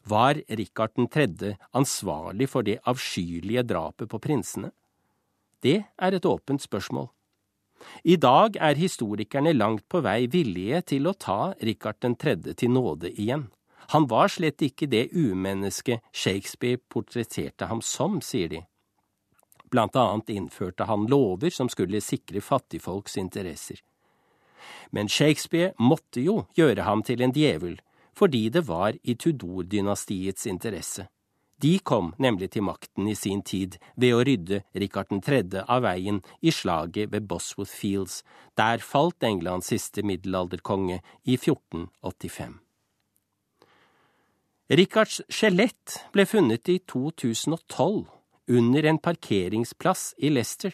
Var 0.07 0.41
Rikard 0.47 0.91
3. 1.11 1.55
ansvarlig 1.71 2.45
for 2.49 2.61
det 2.61 2.77
avskyelige 2.85 3.63
drapet 3.65 4.09
på 4.09 4.19
prinsene? 4.21 4.69
Det 5.65 5.79
er 5.97 6.13
et 6.13 6.25
åpent 6.25 6.61
spørsmål. 6.61 7.07
I 8.03 8.15
dag 8.15 8.55
er 8.61 8.77
historikerne 8.77 9.53
langt 9.53 9.87
på 9.89 10.03
vei 10.05 10.27
villige 10.29 10.81
til 10.93 11.09
å 11.09 11.15
ta 11.17 11.55
Rikard 11.57 12.05
3. 12.21 12.53
til 12.53 12.69
nåde 12.69 13.09
igjen. 13.17 13.47
Han 13.97 14.05
var 14.05 14.29
slett 14.29 14.61
ikke 14.61 14.85
det 14.85 15.09
umennesket 15.13 16.05
Shakespeare 16.13 16.77
portretterte 16.77 17.65
ham 17.65 17.81
som, 17.81 18.21
sier 18.21 18.49
de. 18.49 18.61
Blant 19.73 19.97
annet 19.97 20.29
innførte 20.29 20.85
han 20.85 21.09
lover 21.09 21.49
som 21.49 21.69
skulle 21.69 22.01
sikre 22.01 22.45
fattigfolks 22.45 23.17
interesser. 23.17 23.81
Men 24.91 25.09
Shakespeare 25.09 25.73
måtte 25.81 26.21
jo 26.21 26.43
gjøre 26.53 26.85
ham 26.85 27.01
til 27.01 27.25
en 27.25 27.33
djevel, 27.33 27.79
fordi 28.15 28.49
det 28.49 28.67
var 28.67 28.95
i 29.03 29.15
Tudor-dynastiets 29.15 30.47
interesse. 30.47 31.07
De 31.61 31.77
kom 31.79 32.11
nemlig 32.19 32.49
til 32.51 32.65
makten 32.67 33.07
i 33.07 33.15
sin 33.15 33.41
tid 33.41 33.77
ved 33.95 34.15
å 34.15 34.23
rydde 34.27 34.61
Rikard 34.75 35.13
3. 35.23 35.63
av 35.63 35.85
veien 35.85 36.19
i 36.43 36.51
slaget 36.51 37.13
ved 37.13 37.27
Bosworth 37.29 37.71
Fields. 37.71 38.23
Der 38.57 38.83
falt 38.83 39.23
Englands 39.23 39.71
siste 39.71 40.03
middelalderkonge 40.03 40.99
i 41.23 41.37
1485. 41.37 42.59
Rikards 44.65 45.21
skjelett 45.29 45.99
ble 46.11 46.25
funnet 46.25 46.67
i 46.73 46.79
2012 46.89 48.03
under 48.49 48.87
en 48.89 48.99
parkeringsplass 48.99 50.15
i 50.17 50.31
Leicester. 50.33 50.73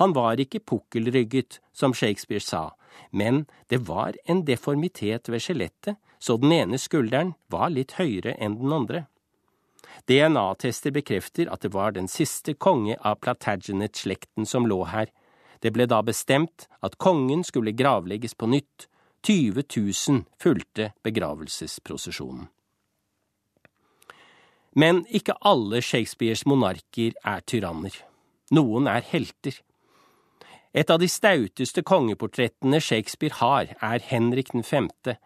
Han 0.00 0.12
var 0.16 0.40
ikke 0.40 0.60
pukkelrygget, 0.60 1.60
som 1.72 1.94
Shakespeare 1.94 2.42
sa, 2.42 2.72
men 3.10 3.46
det 3.70 3.86
var 3.88 4.16
en 4.28 4.42
deformitet 4.44 5.30
ved 5.30 5.40
skjelettet, 5.44 5.96
så 6.22 6.36
den 6.38 6.52
ene 6.54 6.78
skulderen 6.78 7.34
var 7.50 7.72
litt 7.74 7.96
høyere 7.98 8.36
enn 8.38 8.60
den 8.60 8.74
andre. 8.76 9.06
DNA-tester 10.06 10.94
bekrefter 10.94 11.50
at 11.50 11.64
det 11.66 11.72
var 11.74 11.96
den 11.96 12.06
siste 12.10 12.54
konge 12.54 12.94
av 13.02 13.18
Platagenet-slekten 13.24 14.46
som 14.46 14.68
lå 14.70 14.84
her. 14.92 15.10
Det 15.62 15.72
ble 15.74 15.88
da 15.90 15.98
bestemt 16.06 16.68
at 16.82 16.98
kongen 17.02 17.42
skulle 17.46 17.74
gravlegges 17.74 18.38
på 18.38 18.46
nytt. 18.54 18.86
20 19.26 19.62
000 19.76 20.22
fulgte 20.42 20.88
begravelsesprosesjonen. 21.06 22.48
Men 24.74 25.02
ikke 25.10 25.36
alle 25.46 25.82
Shakespeares 25.84 26.46
monarker 26.48 27.12
er 27.22 27.42
tyranner. 27.46 27.94
Noen 28.50 28.88
er 28.90 29.04
helter. 29.10 29.58
Et 30.72 30.90
av 30.90 30.98
de 30.98 31.10
stauteste 31.10 31.84
kongeportrettene 31.84 32.80
Shakespeare 32.80 33.36
har, 33.42 33.74
er 33.78 34.06
Henrik 34.08 34.54
den 34.54 34.64
femte, 34.64 35.18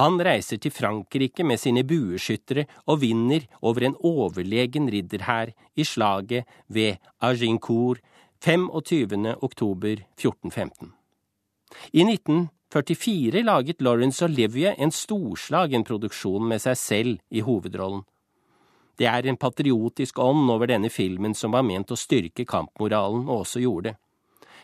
han 0.00 0.20
reiser 0.24 0.60
til 0.62 0.72
Frankrike 0.72 1.44
med 1.44 1.60
sine 1.60 1.84
bueskyttere 1.84 2.64
og 2.86 3.02
vinner 3.02 3.44
over 3.60 3.84
en 3.86 3.96
overlegen 3.98 4.88
ridderhær 4.92 5.52
i 5.76 5.84
slaget 5.84 6.48
ved 6.68 6.96
Agincourt 7.20 8.00
25. 8.44 9.36
oktober 9.42 10.02
1415. 10.16 10.92
I 11.92 12.02
1944 12.04 13.42
laget 13.42 13.82
Laurence 13.82 14.24
Olivier 14.24 14.74
en 14.78 14.90
storslagen 14.90 15.84
produksjon 15.84 16.48
med 16.48 16.64
seg 16.64 16.78
selv 16.80 17.20
i 17.30 17.44
hovedrollen. 17.44 18.02
Det 18.98 19.08
er 19.08 19.26
en 19.26 19.38
patriotisk 19.40 20.18
ånd 20.20 20.50
over 20.52 20.68
denne 20.68 20.90
filmen 20.92 21.34
som 21.34 21.54
var 21.54 21.64
ment 21.64 21.92
å 21.92 21.96
styrke 21.98 22.44
kampmoralen, 22.48 23.24
og 23.28 23.44
også 23.44 23.62
gjorde 23.62 23.92
det. 23.92 23.96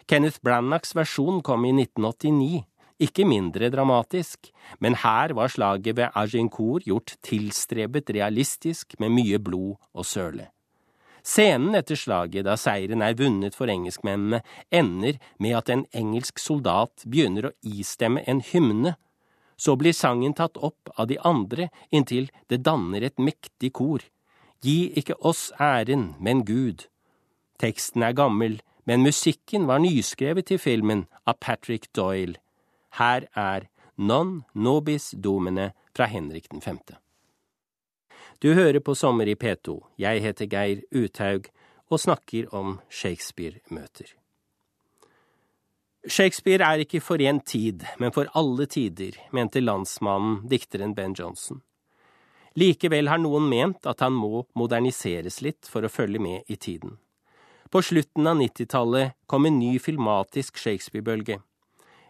Kenneth 0.09 0.41
Brannachs 0.45 0.95
versjon 0.97 1.43
kom 1.45 1.65
i 1.69 1.73
1989 1.75 2.65
ikke 2.99 3.25
mindre 3.29 3.71
dramatisk, 3.71 4.51
men 4.83 4.99
her 5.03 5.35
var 5.39 5.51
slaget 5.53 5.97
ved 5.97 6.15
Agincourt 6.15 6.87
gjort 6.87 7.17
tilstrebet 7.23 8.11
realistisk 8.15 8.99
med 8.99 9.15
mye 9.15 9.39
blod 9.39 9.77
og 9.95 10.07
søle. 10.07 10.49
Scenen 11.29 11.77
etter 11.77 11.99
slaget, 11.99 12.47
da 12.47 12.57
seieren 12.57 13.03
er 13.05 13.17
vunnet 13.19 13.55
for 13.55 13.71
engelskmennene, 13.71 14.41
ender 14.73 15.19
med 15.39 15.57
at 15.59 15.71
en 15.71 15.85
engelsk 15.93 16.41
soldat 16.41 17.05
begynner 17.05 17.51
å 17.51 17.55
istemme 17.63 18.23
en 18.27 18.41
hymne. 18.41 18.95
Så 19.59 19.75
blir 19.77 19.93
sangen 19.93 20.35
tatt 20.39 20.57
opp 20.57 20.89
av 20.97 21.11
de 21.11 21.19
andre 21.27 21.69
inntil 21.91 22.31
det 22.49 22.63
danner 22.65 23.05
et 23.05 23.19
mektig 23.19 23.75
kor. 23.77 24.01
Gi 24.65 24.91
ikke 24.99 25.19
oss 25.21 25.51
æren, 25.61 26.15
men 26.19 26.47
Gud. 26.47 26.87
Teksten 27.59 28.03
er 28.07 28.17
gammel, 28.17 28.61
men 28.87 29.05
musikken 29.05 29.67
var 29.69 29.83
nyskrevet 29.83 30.49
til 30.49 30.63
filmen 30.63 31.07
av 31.27 31.43
Patrick 31.43 31.91
Doyle. 31.93 32.39
Her 32.97 33.29
er 33.35 33.69
Non 33.97 34.45
nobis 34.55 35.11
domine 35.11 35.73
fra 35.97 36.07
Henrik 36.07 36.47
5. 36.63 36.79
Du 38.39 38.55
hører 38.55 38.79
på 38.81 38.95
Sommer 38.95 39.27
i 39.27 39.35
P2. 39.35 39.81
Jeg 39.99 40.23
heter 40.23 40.47
Geir 40.47 40.83
Uthaug 40.95 41.49
og 41.91 42.01
snakker 42.01 42.47
om 42.55 42.79
Shakespeare-møter. 42.89 44.15
Shakespeare 46.07 46.63
er 46.63 46.85
ikke 46.85 47.01
for 47.01 47.19
én 47.19 47.41
tid, 47.45 47.83
men 47.99 48.13
for 48.13 48.31
alle 48.39 48.67
tider, 48.67 49.19
mente 49.33 49.61
landsmannen, 49.61 50.47
dikteren 50.49 50.95
Ben 50.95 51.17
Johnson. 51.19 51.63
Likevel 52.55 53.11
har 53.11 53.19
noen 53.19 53.49
ment 53.51 53.87
at 53.87 54.01
han 54.01 54.15
må 54.15 54.45
moderniseres 54.55 55.43
litt 55.43 55.67
for 55.67 55.83
å 55.83 55.91
følge 55.91 56.23
med 56.23 56.47
i 56.47 56.57
tiden. 56.57 56.97
På 57.71 57.83
slutten 57.83 58.27
av 58.27 58.39
90-tallet 58.39 59.19
kom 59.27 59.45
en 59.47 59.59
ny 59.59 59.75
filmatisk 59.83 60.57
Shakespeare-bølge. 60.57 61.43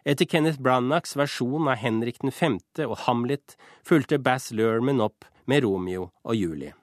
Etter 0.04 0.24
Kenneth 0.24 0.60
Branachs 0.60 1.16
versjon 1.16 1.68
av 1.68 1.80
Henrik 1.82 2.20
5. 2.22 2.58
og 2.86 2.98
Hamlet 3.06 3.56
fulgte 3.84 4.18
Bass 4.18 4.52
Lerman 4.52 5.00
opp 5.00 5.24
med 5.46 5.64
Romeo 5.64 6.10
og 6.22 6.36
Julie. 6.36 6.74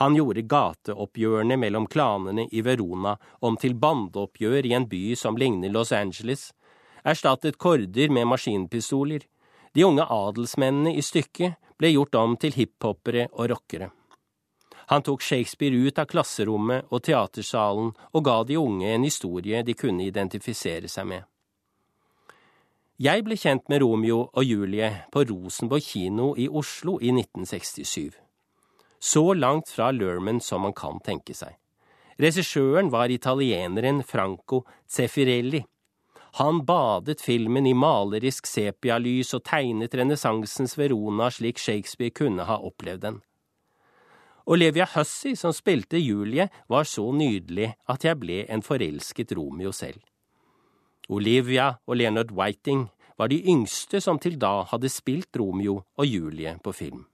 Han 0.00 0.16
gjorde 0.16 0.42
gateoppgjørene 0.48 1.56
mellom 1.60 1.86
klanene 1.86 2.48
i 2.50 2.62
Verona 2.64 3.14
om 3.40 3.56
til 3.60 3.76
bandeoppgjør 3.78 4.66
i 4.66 4.74
en 4.74 4.88
by 4.90 5.14
som 5.18 5.36
ligner 5.38 5.70
Los 5.70 5.92
Angeles, 5.92 6.50
erstattet 7.04 7.58
korder 7.58 8.10
med 8.10 8.26
maskinpistoler. 8.26 9.22
De 9.72 9.84
unge 9.84 10.04
adelsmennene 10.04 10.96
i 10.96 11.02
stykket 11.02 11.58
ble 11.78 11.92
gjort 11.92 12.18
om 12.18 12.36
til 12.36 12.56
hiphopere 12.56 13.28
og 13.32 13.50
rockere. 13.52 13.90
Han 14.90 15.04
tok 15.06 15.22
Shakespeare 15.22 15.76
ut 15.76 15.98
av 15.98 16.08
klasserommet 16.10 16.90
og 16.90 17.04
teatersalen 17.06 17.92
og 18.12 18.24
ga 18.24 18.42
de 18.44 18.58
unge 18.58 18.90
en 18.90 19.06
historie 19.06 19.62
de 19.62 19.76
kunne 19.78 20.04
identifisere 20.04 20.90
seg 20.90 21.06
med. 21.08 21.22
Jeg 23.00 23.24
ble 23.24 23.38
kjent 23.40 23.70
med 23.72 23.80
Romeo 23.80 24.18
og 24.36 24.44
Julie 24.44 24.90
på 25.12 25.22
Rosenborg 25.24 25.80
kino 25.80 26.34
i 26.36 26.44
Oslo 26.48 26.98
i 27.00 27.08
1967. 27.08 28.12
Så 29.00 29.22
langt 29.32 29.72
fra 29.72 29.88
Lerman 29.90 30.40
som 30.44 30.60
man 30.66 30.74
kan 30.76 31.00
tenke 31.00 31.32
seg. 31.32 31.56
Regissøren 32.20 32.92
var 32.92 33.08
italieneren 33.08 34.02
Franco 34.04 34.66
Zeffirelli. 34.86 35.62
Han 36.36 36.66
badet 36.68 37.24
filmen 37.24 37.66
i 37.66 37.72
malerisk 37.72 38.46
sepialys 38.46 39.32
og 39.34 39.46
tegnet 39.48 39.96
renessansens 39.96 40.76
Verona 40.76 41.30
slik 41.32 41.58
Shakespeare 41.58 42.12
kunne 42.12 42.44
ha 42.44 42.60
opplevd 42.60 43.02
den. 43.08 43.20
Olivia 44.44 44.84
Hussey, 44.94 45.34
som 45.34 45.52
spilte 45.56 45.96
Julie, 45.96 46.50
var 46.68 46.84
så 46.84 47.08
nydelig 47.12 47.72
at 47.88 48.04
jeg 48.04 48.20
ble 48.20 48.42
en 48.52 48.62
forelsket 48.62 49.32
Romeo 49.32 49.72
selv. 49.72 50.02
Olivia 51.08 51.72
og 51.86 51.96
Leonard 51.96 52.30
Whiting 52.30 52.86
var 53.18 53.28
de 53.28 53.40
yngste 53.42 54.00
som 54.00 54.18
til 54.18 54.38
da 54.40 54.62
hadde 54.70 54.90
spilt 54.92 55.36
Romeo 55.38 55.82
og 55.96 56.06
Julie 56.06 56.54
på 56.62 56.72
film. 56.72 57.06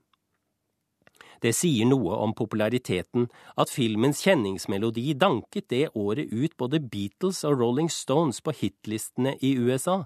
Det 1.39 1.53
sier 1.55 1.87
noe 1.87 2.17
om 2.19 2.33
populariteten 2.35 3.29
at 3.57 3.71
filmens 3.71 4.21
kjenningsmelodi 4.25 5.13
danket 5.15 5.69
det 5.71 5.85
året 5.95 6.33
ut 6.33 6.55
både 6.59 6.81
Beatles 6.83 7.45
og 7.47 7.61
Rolling 7.61 7.91
Stones 7.91 8.41
på 8.43 8.51
hitlistene 8.51 9.37
i 9.39 9.55
USA. 9.55 10.03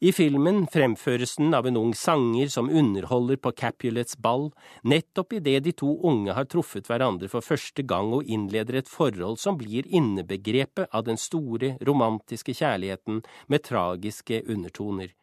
I 0.00 0.12
filmen 0.12 0.66
fremføres 0.68 1.36
den 1.40 1.54
av 1.56 1.66
en 1.66 1.76
ung 1.80 1.94
sanger 1.96 2.50
som 2.52 2.68
underholder 2.68 3.38
på 3.40 3.52
Capulets 3.56 4.16
ball, 4.20 4.50
nettopp 4.84 5.32
idet 5.38 5.62
de 5.64 5.72
to 5.72 5.94
unge 6.04 6.34
har 6.36 6.48
truffet 6.52 6.88
hverandre 6.90 7.30
for 7.32 7.44
første 7.44 7.82
gang 7.82 8.12
og 8.12 8.28
innleder 8.28 8.82
et 8.82 8.90
forhold 8.92 9.40
som 9.40 9.56
blir 9.56 9.88
innebegrepet 9.88 10.92
av 10.92 11.06
den 11.08 11.16
store, 11.16 11.76
romantiske 11.80 12.52
kjærligheten 12.58 13.22
med 13.48 13.64
tragiske 13.64 14.42
undertoner. 14.44 15.14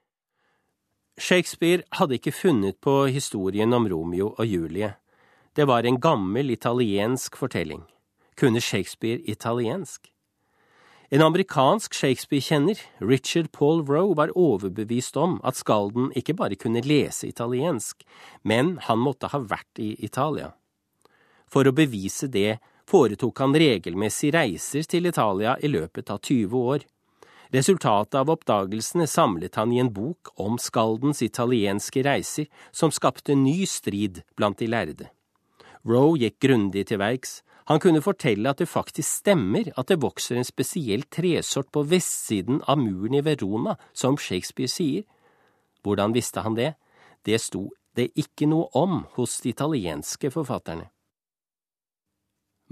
Shakespeare 1.21 1.85
hadde 1.93 2.17
ikke 2.17 2.33
funnet 2.33 2.79
på 2.81 3.05
historien 3.13 3.73
om 3.77 3.85
Romeo 3.85 4.31
og 4.33 4.47
Julie. 4.49 4.95
Det 5.53 5.67
var 5.69 5.85
en 5.85 6.01
gammel 6.01 6.49
italiensk 6.49 7.37
fortelling. 7.37 7.83
Kunne 8.33 8.61
Shakespeare 8.61 9.21
italiensk? 9.29 10.12
En 11.13 11.21
amerikansk 11.21 11.93
Shakespeare-kjenner, 11.93 12.79
Richard 12.97 13.51
Paul 13.51 13.83
Roe, 13.85 14.15
var 14.17 14.31
overbevist 14.33 15.17
om 15.21 15.35
at 15.45 15.59
skalden 15.59 16.07
ikke 16.17 16.33
bare 16.33 16.57
kunne 16.57 16.81
lese 16.81 17.27
italiensk, 17.27 18.01
men 18.41 18.79
han 18.87 18.97
måtte 18.97 19.29
ha 19.29 19.37
vært 19.37 19.77
i 19.77 19.91
Italia. 20.01 20.55
For 21.45 21.69
å 21.69 21.75
bevise 21.77 22.31
det 22.33 22.55
foretok 22.89 23.43
han 23.43 23.53
regelmessig 23.53 24.33
reiser 24.33 24.89
til 24.89 25.05
Italia 25.05 25.53
i 25.61 25.69
løpet 25.69 26.09
av 26.09 26.17
20 26.17 26.65
år. 26.73 26.87
Resultatet 27.53 28.17
av 28.17 28.33
oppdagelsene 28.33 29.05
samlet 29.05 29.61
han 29.61 29.69
i 29.69 29.83
en 29.85 29.93
bok 29.93 30.33
om 30.41 30.57
skaldens 30.57 31.21
italienske 31.21 32.01
reiser, 32.09 32.49
som 32.73 32.89
skapte 32.89 33.37
ny 33.37 33.67
strid 33.69 34.23
blant 34.33 34.57
de 34.57 34.73
lærde. 34.73 35.13
Roe 35.85 36.17
gikk 36.17 36.41
grundig 36.41 36.87
til 36.89 37.05
verks, 37.05 37.43
han 37.65 37.79
kunne 37.79 38.01
fortelle 38.03 38.51
at 38.51 38.59
det 38.59 38.67
faktisk 38.67 39.07
stemmer 39.21 39.69
at 39.79 39.87
det 39.87 40.01
vokser 40.03 40.39
en 40.39 40.47
spesiell 40.47 41.05
tresort 41.07 41.71
på 41.71 41.85
vestsiden 41.87 42.59
av 42.67 42.81
muren 42.81 43.15
i 43.15 43.23
Verona, 43.23 43.77
som 43.93 44.17
Shakespeare 44.19 44.71
sier. 44.71 45.05
Hvordan 45.83 46.15
visste 46.15 46.43
han 46.43 46.57
det? 46.59 46.73
Det 47.23 47.39
sto 47.39 47.69
det 47.95 48.09
ikke 48.19 48.49
noe 48.49 48.67
om 48.75 49.03
hos 49.15 49.39
de 49.43 49.53
italienske 49.53 50.31
forfatterne. 50.33 50.89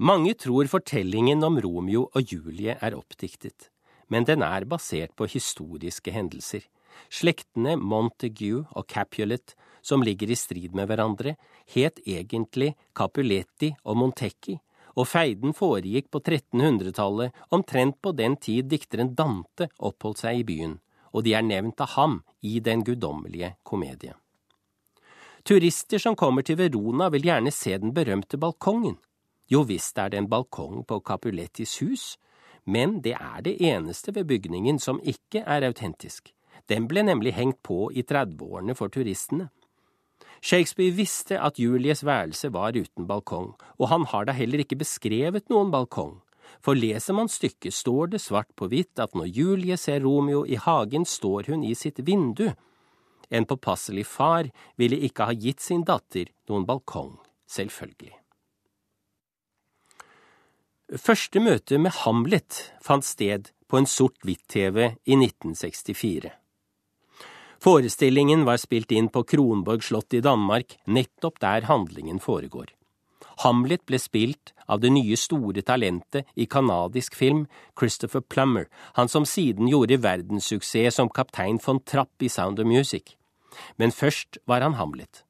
Mange 0.02 0.34
tror 0.34 0.68
fortellingen 0.72 1.44
om 1.46 1.60
Romeo 1.62 2.08
og 2.16 2.32
Julie 2.34 2.74
er 2.74 2.96
oppdiktet, 2.98 3.70
men 4.10 4.26
den 4.26 4.42
er 4.42 4.66
basert 4.66 5.14
på 5.16 5.28
historiske 5.30 6.12
hendelser. 6.12 6.64
Slektene 7.12 7.78
Montague 7.78 8.66
og 8.72 8.88
Capulet, 8.90 9.54
som 9.82 10.04
ligger 10.04 10.32
i 10.32 10.40
strid 10.40 10.76
med 10.76 10.90
hverandre, 10.90 11.36
het 11.76 12.02
egentlig 12.08 12.74
Capuletti 12.98 13.72
og 13.86 14.00
Montecchi, 14.02 14.58
og 14.96 15.08
feiden 15.08 15.54
foregikk 15.58 16.10
på 16.12 16.22
1300-tallet, 16.22 17.36
omtrent 17.50 18.02
på 18.02 18.14
den 18.18 18.38
tid 18.42 18.70
dikteren 18.72 19.14
Dante 19.16 19.70
oppholdt 19.80 20.24
seg 20.24 20.42
i 20.42 20.48
byen, 20.48 20.80
og 21.12 21.26
de 21.26 21.36
er 21.36 21.46
nevnt 21.46 21.82
av 21.84 21.96
ham 21.98 22.20
i 22.42 22.60
Den 22.60 22.84
guddommelige 22.84 23.56
komedie. 23.64 24.16
Turister 25.44 25.98
som 25.98 26.16
kommer 26.16 26.46
til 26.46 26.60
Verona 26.60 27.10
vil 27.10 27.26
gjerne 27.26 27.52
se 27.52 27.78
den 27.82 27.94
berømte 27.94 28.38
balkongen. 28.38 29.00
Jo 29.50 29.64
visst 29.68 29.98
er 29.98 30.12
det 30.12 30.20
en 30.22 30.30
balkong 30.30 30.84
på 30.88 31.00
Capulettis 31.02 31.80
hus, 31.82 32.18
men 32.66 33.00
det 33.02 33.16
er 33.18 33.42
det 33.42 33.58
eneste 33.58 34.14
ved 34.16 34.30
bygningen 34.30 34.78
som 34.80 35.02
ikke 35.02 35.42
er 35.42 35.66
autentisk. 35.66 36.30
Den 36.70 36.86
ble 36.88 37.04
nemlig 37.04 37.34
hengt 37.34 37.60
på 37.66 37.90
i 37.92 38.04
30-årene 38.06 38.76
for 38.78 38.94
turistene. 38.94 39.50
Shakespeare 40.42 40.96
visste 40.98 41.38
at 41.38 41.60
Julies 41.62 42.02
værelse 42.06 42.50
var 42.54 42.74
uten 42.74 43.06
balkong, 43.08 43.54
og 43.78 43.90
han 43.92 44.08
har 44.10 44.26
da 44.26 44.34
heller 44.34 44.64
ikke 44.64 44.80
beskrevet 44.80 45.52
noen 45.54 45.70
balkong. 45.74 46.18
For 46.66 46.78
leser 46.78 47.14
man 47.14 47.30
stykket, 47.30 47.74
står 47.74 48.14
det 48.14 48.24
svart 48.24 48.50
på 48.58 48.68
hvitt 48.72 49.00
at 49.00 49.14
når 49.18 49.30
Julie 49.30 49.78
ser 49.78 50.02
Romeo 50.02 50.42
i 50.46 50.58
hagen, 50.58 51.06
står 51.06 51.52
hun 51.54 51.64
i 51.64 51.76
sitt 51.78 52.02
vindu. 52.06 52.50
En 53.30 53.46
påpasselig 53.46 54.08
far 54.10 54.50
ville 54.82 54.98
ikke 54.98 55.30
ha 55.30 55.38
gitt 55.38 55.62
sin 55.62 55.86
datter 55.88 56.34
noen 56.50 56.66
balkong, 56.68 57.16
selvfølgelig. 57.48 58.18
Første 61.00 61.40
møte 61.40 61.78
med 61.80 61.94
Hamlet 62.02 62.66
fant 62.84 63.06
sted 63.08 63.54
på 63.72 63.80
en 63.80 63.88
sort-hvitt-TV 63.88 64.98
i 65.08 65.16
1964. 65.16 66.41
Forestillingen 67.62 68.42
var 68.46 68.58
spilt 68.58 68.92
inn 68.92 69.12
på 69.14 69.22
Kronborg 69.24 69.84
slott 69.86 70.16
i 70.18 70.22
Danmark, 70.26 70.80
nettopp 70.90 71.36
der 71.44 71.68
handlingen 71.70 72.18
foregår. 72.18 72.72
Hamlet 73.44 73.84
ble 73.86 74.00
spilt 74.02 74.54
av 74.66 74.82
det 74.82 74.90
nye 74.90 75.18
store 75.18 75.62
talentet 75.62 76.26
i 76.34 76.48
canadisk 76.50 77.14
film, 77.18 77.46
Christopher 77.78 78.26
Plummer, 78.26 78.66
han 78.98 79.10
som 79.14 79.28
siden 79.30 79.70
gjorde 79.70 80.02
verdenssuksess 80.02 80.98
som 80.98 81.10
kaptein 81.14 81.62
von 81.62 81.84
Trapp 81.86 82.26
i 82.26 82.30
Sound 82.34 82.60
of 82.60 82.66
Music. 82.66 83.14
Men 83.78 83.94
først 83.94 84.42
var 84.50 84.66
han 84.66 84.80
Hamlet. 84.82 85.22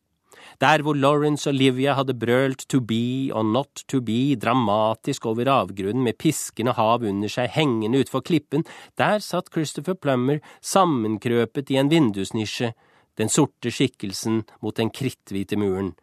Der 0.61 0.83
hvor 0.85 0.93
Lawrence 0.93 1.49
og 1.49 1.55
Livia 1.57 1.95
hadde 1.97 2.13
brølt 2.13 2.67
to 2.69 2.79
be 2.85 3.33
og 3.33 3.47
not 3.49 3.81
to 3.89 3.97
be 4.05 4.35
dramatisk 4.37 5.25
over 5.25 5.49
avgrunnen 5.49 6.03
med 6.05 6.19
piskende 6.21 6.75
hav 6.77 7.01
under 7.01 7.31
seg 7.33 7.49
hengende 7.55 8.03
utfor 8.03 8.21
klippen, 8.21 8.61
der 8.93 9.17
satt 9.25 9.49
Christopher 9.49 9.97
Plummer 9.97 10.37
sammenkrøpet 10.61 11.73
i 11.73 11.79
en 11.81 11.89
vindusnisje, 11.89 12.75
den 13.17 13.33
sorte 13.33 13.73
skikkelsen 13.73 14.43
mot 14.61 14.77
den 14.77 14.93
kritthvite 14.93 15.57
muren, 15.57 15.95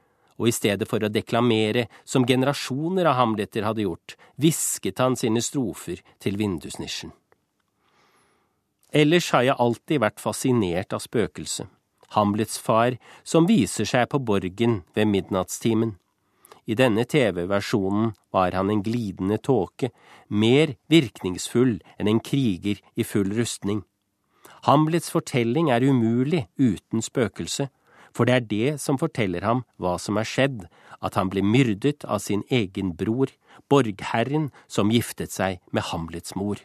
og 0.42 0.51
i 0.51 0.57
stedet 0.59 0.90
for 0.90 1.07
å 1.07 1.12
deklamere, 1.12 1.87
som 2.03 2.27
generasjoner 2.27 3.07
av 3.07 3.18
hamleter 3.21 3.62
hadde 3.62 3.87
gjort, 3.87 4.18
hvisket 4.42 4.99
han 4.99 5.14
sine 5.18 5.42
strofer 5.42 6.03
til 6.18 6.38
vindusnisjen. 6.38 7.14
Ellers 8.90 9.31
har 9.31 9.47
jeg 9.47 9.61
alltid 9.61 10.03
vært 10.03 10.23
fascinert 10.23 10.94
av 10.97 11.05
spøkelset. 11.05 11.68
Hamlets 12.16 12.59
far, 12.59 12.97
som 13.25 13.49
viser 13.49 13.88
seg 13.88 14.09
på 14.12 14.21
borgen 14.21 14.83
ved 14.97 15.11
midnattstimen. 15.11 15.97
I 16.68 16.77
denne 16.77 17.05
TV-versjonen 17.09 18.12
var 18.33 18.53
han 18.53 18.71
en 18.71 18.83
glidende 18.85 19.38
tåke, 19.40 19.90
mer 20.29 20.75
virkningsfull 20.92 21.79
enn 21.97 22.11
en 22.12 22.21
kriger 22.21 22.81
i 22.97 23.07
full 23.09 23.33
rustning. 23.37 23.85
Hamlets 24.68 25.09
fortelling 25.12 25.71
er 25.73 25.85
umulig 25.85 26.47
uten 26.59 27.05
spøkelse, 27.05 27.68
for 28.12 28.29
det 28.29 28.35
er 28.35 28.49
det 28.51 28.81
som 28.83 28.99
forteller 29.01 29.44
ham 29.47 29.62
hva 29.81 29.94
som 30.03 30.18
er 30.21 30.29
skjedd, 30.29 30.66
at 31.01 31.14
han 31.14 31.31
ble 31.33 31.44
myrdet 31.44 32.05
av 32.05 32.21
sin 32.25 32.42
egen 32.51 32.92
bror, 32.99 33.31
borgherren 33.71 34.51
som 34.66 34.92
giftet 34.92 35.33
seg 35.33 35.62
med 35.73 35.88
Hamlets 35.92 36.35
mor. 36.37 36.61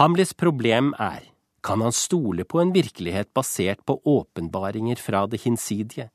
Hamlets 0.00 0.34
problem 0.34 0.92
er 0.98 1.30
kan 1.66 1.82
han 1.82 1.92
stole 1.92 2.44
på 2.46 2.60
en 2.62 2.70
virkelighet 2.74 3.32
basert 3.34 3.82
på 3.86 3.98
åpenbaringer 4.06 5.00
fra 5.02 5.24
det 5.26 5.42
hinsidige? 5.42 6.10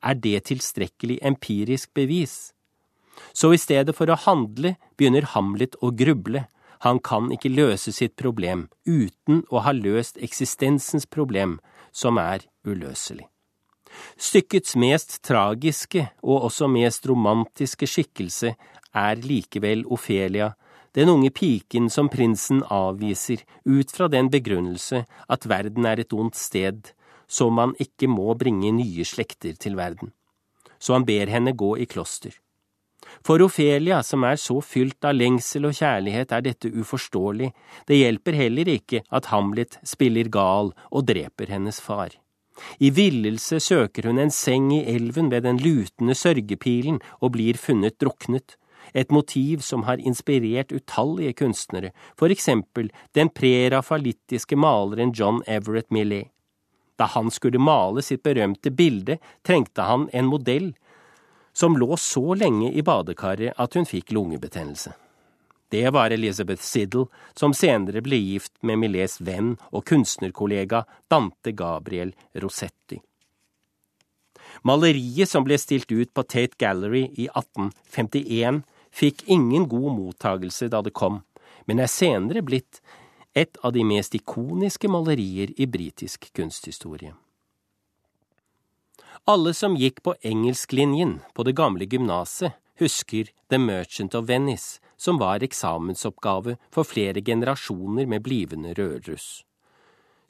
Er 0.00 0.14
det 0.14 0.46
tilstrekkelig 0.48 1.18
empirisk 1.22 1.92
bevis? 1.94 2.54
Så 3.32 3.52
i 3.52 3.60
stedet 3.60 3.94
for 3.96 4.08
å 4.08 4.16
handle 4.16 4.76
begynner 4.96 5.28
Hamlet 5.34 5.76
å 5.84 5.92
gruble. 5.92 6.46
Han 6.86 7.00
kan 7.04 7.28
ikke 7.34 7.52
løse 7.52 7.92
sitt 7.92 8.16
problem 8.16 8.68
uten 8.88 9.44
å 9.52 9.60
ha 9.66 9.74
løst 9.76 10.16
eksistensens 10.16 11.04
problem, 11.04 11.58
som 11.92 12.16
er 12.16 12.46
uløselig. 12.64 13.26
Stykkets 14.16 14.76
mest 14.80 15.18
tragiske 15.26 16.06
og 16.22 16.46
også 16.48 16.70
mest 16.72 17.08
romantiske 17.10 17.88
skikkelse 17.90 18.54
er 18.96 19.20
likevel 19.20 19.84
Ofelia, 19.90 20.54
den 20.94 21.08
unge 21.08 21.30
piken 21.30 21.90
som 21.90 22.08
prinsen 22.10 22.62
avviser 22.66 23.44
ut 23.64 23.90
fra 23.94 24.08
den 24.10 24.30
begrunnelse 24.30 25.04
at 25.30 25.46
verden 25.46 25.86
er 25.86 26.02
et 26.02 26.12
ondt 26.12 26.38
sted, 26.38 26.92
så 27.30 27.50
man 27.50 27.76
ikke 27.78 28.08
må 28.10 28.34
bringe 28.34 28.72
nye 28.74 29.06
slekter 29.06 29.54
til 29.54 29.78
verden. 29.78 30.12
Så 30.80 30.96
han 30.96 31.06
ber 31.06 31.30
henne 31.30 31.54
gå 31.54 31.76
i 31.78 31.86
kloster. 31.86 32.34
For 33.24 33.42
Ofelia, 33.42 34.02
som 34.04 34.24
er 34.28 34.36
så 34.40 34.58
fylt 34.64 35.04
av 35.06 35.16
lengsel 35.16 35.68
og 35.68 35.76
kjærlighet, 35.78 36.32
er 36.32 36.44
dette 36.44 36.70
uforståelig, 36.72 37.50
det 37.88 38.00
hjelper 38.00 38.36
heller 38.36 38.68
ikke 38.68 39.04
at 39.08 39.30
Hamlet 39.32 39.78
spiller 39.86 40.28
gal 40.32 40.74
og 40.90 41.06
dreper 41.08 41.52
hennes 41.54 41.80
far. 41.80 42.12
I 42.78 42.90
villelse 42.92 43.60
søker 43.62 44.10
hun 44.10 44.20
en 44.20 44.32
seng 44.34 44.68
i 44.74 44.82
elven 44.92 45.30
ved 45.32 45.46
den 45.46 45.60
lutende 45.62 46.16
sørgepilen 46.18 47.00
og 47.20 47.32
blir 47.38 47.56
funnet 47.56 47.96
druknet 48.02 48.58
et 48.92 49.10
motiv 49.10 49.60
som 49.66 49.82
har 49.82 49.98
inspirert 49.98 50.72
utallige 50.72 51.32
kunstnere, 51.32 51.92
for 52.18 52.30
eksempel 52.30 52.90
den 53.12 53.28
prerafalittiske 53.28 54.56
maleren 54.56 55.12
John 55.14 55.42
Everett 55.46 55.90
Millet. 55.90 56.28
Da 56.96 57.04
han 57.04 57.30
skulle 57.30 57.58
male 57.58 58.02
sitt 58.02 58.22
berømte 58.22 58.70
bilde, 58.70 59.18
trengte 59.42 59.82
han 59.88 60.08
en 60.12 60.28
modell 60.28 60.72
som 61.52 61.76
lå 61.76 61.96
så 61.96 62.34
lenge 62.34 62.72
i 62.72 62.82
badekaret 62.82 63.56
at 63.56 63.74
hun 63.74 63.88
fikk 63.88 64.12
lungebetennelse. 64.12 64.92
Det 65.70 65.90
var 65.94 66.10
Elizabeth 66.10 66.62
Siddle, 66.62 67.06
som 67.34 67.54
senere 67.54 68.02
ble 68.02 68.18
gift 68.18 68.56
med 68.66 68.80
Millets 68.82 69.20
venn 69.22 69.54
og 69.70 69.84
kunstnerkollega 69.86 70.82
Dante 71.08 71.52
Gabriel 71.54 72.10
Rossetti. 72.34 72.98
Maleriet 74.66 75.30
som 75.30 75.46
ble 75.46 75.58
stilt 75.62 75.92
ut 75.92 76.10
på 76.12 76.24
Tate 76.26 76.58
Gallery 76.58 77.04
i 77.14 77.28
1851, 77.30 78.64
fikk 78.90 79.24
ingen 79.26 79.68
god 79.68 79.92
mottagelse 79.96 80.68
da 80.68 80.82
det 80.82 80.94
kom, 80.94 81.22
men 81.66 81.80
er 81.80 81.90
senere 81.90 82.42
blitt 82.42 82.80
et 83.34 83.58
av 83.62 83.72
de 83.72 83.84
mest 83.86 84.14
ikoniske 84.14 84.90
malerier 84.90 85.52
i 85.56 85.66
britisk 85.66 86.30
kunsthistorie. 86.34 87.14
Alle 89.30 89.52
som 89.54 89.76
gikk 89.76 90.00
på 90.02 90.16
engelsklinjen 90.26 91.20
på 91.36 91.44
det 91.46 91.54
gamle 91.58 91.86
gymnaset, 91.86 92.56
husker 92.80 93.28
The 93.52 93.58
Merchant 93.58 94.14
of 94.14 94.26
Venice, 94.28 94.80
som 94.96 95.20
var 95.20 95.44
eksamensoppgave 95.44 96.56
for 96.72 96.88
flere 96.88 97.20
generasjoner 97.20 98.08
med 98.08 98.24
blivende 98.24 98.74
rødruss. 98.74 99.44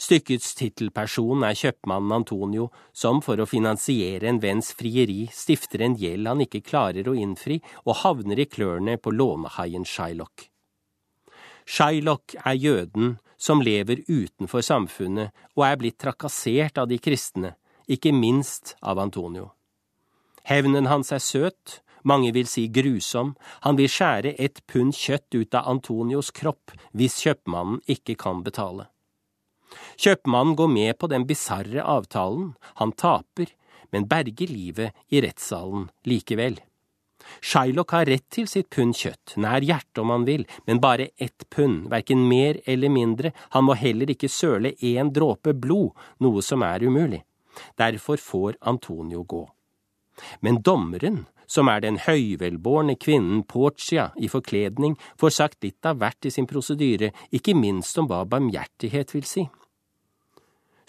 Stykkets 0.01 0.55
tittelperson 0.57 1.43
er 1.45 1.57
kjøpmannen 1.61 2.15
Antonio, 2.23 2.71
som 2.97 3.19
for 3.21 3.41
å 3.41 3.49
finansiere 3.49 4.31
en 4.31 4.39
venns 4.41 4.71
frieri 4.77 5.27
stifter 5.35 5.83
en 5.85 5.97
gjeld 6.01 6.31
han 6.31 6.41
ikke 6.41 6.63
klarer 6.65 7.09
å 7.11 7.17
innfri, 7.17 7.59
og 7.85 8.01
havner 8.01 8.41
i 8.41 8.47
klørne 8.49 8.97
på 8.97 9.13
lånehaien 9.13 9.85
Shylock. 9.85 10.47
Shylock 11.69 12.35
er 12.41 12.57
jøden 12.57 13.19
som 13.41 13.61
lever 13.65 14.01
utenfor 14.09 14.65
samfunnet 14.65 15.37
og 15.57 15.65
er 15.69 15.77
blitt 15.81 15.99
trakassert 16.01 16.81
av 16.81 16.89
de 16.89 16.99
kristne, 16.99 17.55
ikke 17.85 18.13
minst 18.17 18.75
av 18.81 18.99
Antonio. 19.03 19.51
Hevnen 20.49 20.89
hans 20.89 21.13
er 21.13 21.21
søt, 21.21 21.81
mange 22.03 22.33
vil 22.33 22.49
si 22.49 22.67
grusom, 22.73 23.35
han 23.65 23.77
vil 23.77 23.91
skjære 23.93 24.33
et 24.41 24.63
pund 24.67 24.97
kjøtt 24.97 25.37
ut 25.37 25.57
av 25.61 25.69
Antonios 25.75 26.33
kropp 26.37 26.73
hvis 26.97 27.21
kjøpmannen 27.25 27.85
ikke 27.85 28.17
kan 28.21 28.41
betale. 28.47 28.89
Kjøpmannen 30.01 30.57
går 30.59 30.71
med 30.73 30.99
på 30.99 31.11
den 31.13 31.27
bisarre 31.29 31.85
avtalen, 31.85 32.55
han 32.81 32.93
taper, 32.93 33.53
men 33.93 34.09
berger 34.11 34.51
livet 34.51 34.97
i 35.11 35.23
rettssalen 35.23 35.89
likevel. 36.07 36.59
Shylock 37.41 37.93
har 37.95 38.09
rett 38.09 38.27
til 38.33 38.49
sitt 38.49 38.71
pund 38.73 38.97
kjøtt, 38.97 39.37
nær 39.37 39.65
hjertet 39.65 40.01
om 40.03 40.13
han 40.13 40.27
vil, 40.27 40.47
men 40.67 40.81
bare 40.83 41.11
ett 41.21 41.47
pund, 41.53 41.89
verken 41.93 42.23
mer 42.29 42.61
eller 42.67 42.93
mindre, 42.93 43.33
han 43.55 43.67
må 43.69 43.77
heller 43.79 44.11
ikke 44.11 44.31
søle 44.33 44.73
én 44.81 45.13
dråpe 45.15 45.55
blod, 45.55 45.93
noe 46.25 46.43
som 46.43 46.65
er 46.67 46.87
umulig. 46.87 47.23
Derfor 47.79 48.21
får 48.21 48.57
Antonio 48.61 49.23
gå. 49.23 49.45
Men 50.41 50.61
dommeren, 50.63 51.25
som 51.51 51.69
er 51.69 51.83
den 51.83 51.99
høyvelbårne 51.99 52.95
kvinnen 53.01 53.43
Portia 53.49 54.11
i 54.17 54.29
forkledning, 54.31 54.97
får 55.19 55.35
sagt 55.35 55.65
litt 55.65 55.87
av 55.87 55.99
hvert 56.01 56.29
i 56.29 56.35
sin 56.35 56.47
prosedyre, 56.51 57.11
ikke 57.35 57.57
minst 57.59 57.99
om 57.99 58.09
hva 58.11 58.23
barmhjertighet 58.29 59.17
vil 59.17 59.27
si. 59.27 59.49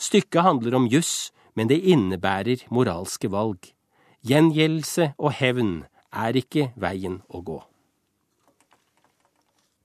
Stykket 0.02 0.42
handler 0.42 0.76
om 0.80 0.88
juss, 0.90 1.30
men 1.54 1.70
det 1.70 1.82
innebærer 1.86 2.66
moralske 2.74 3.30
valg. 3.30 3.70
Gjengjeldelse 4.26 5.12
og 5.22 5.36
hevn 5.38 5.76
er 6.12 6.38
ikke 6.38 6.72
veien 6.80 7.22
å 7.30 7.42
gå. 7.46 7.60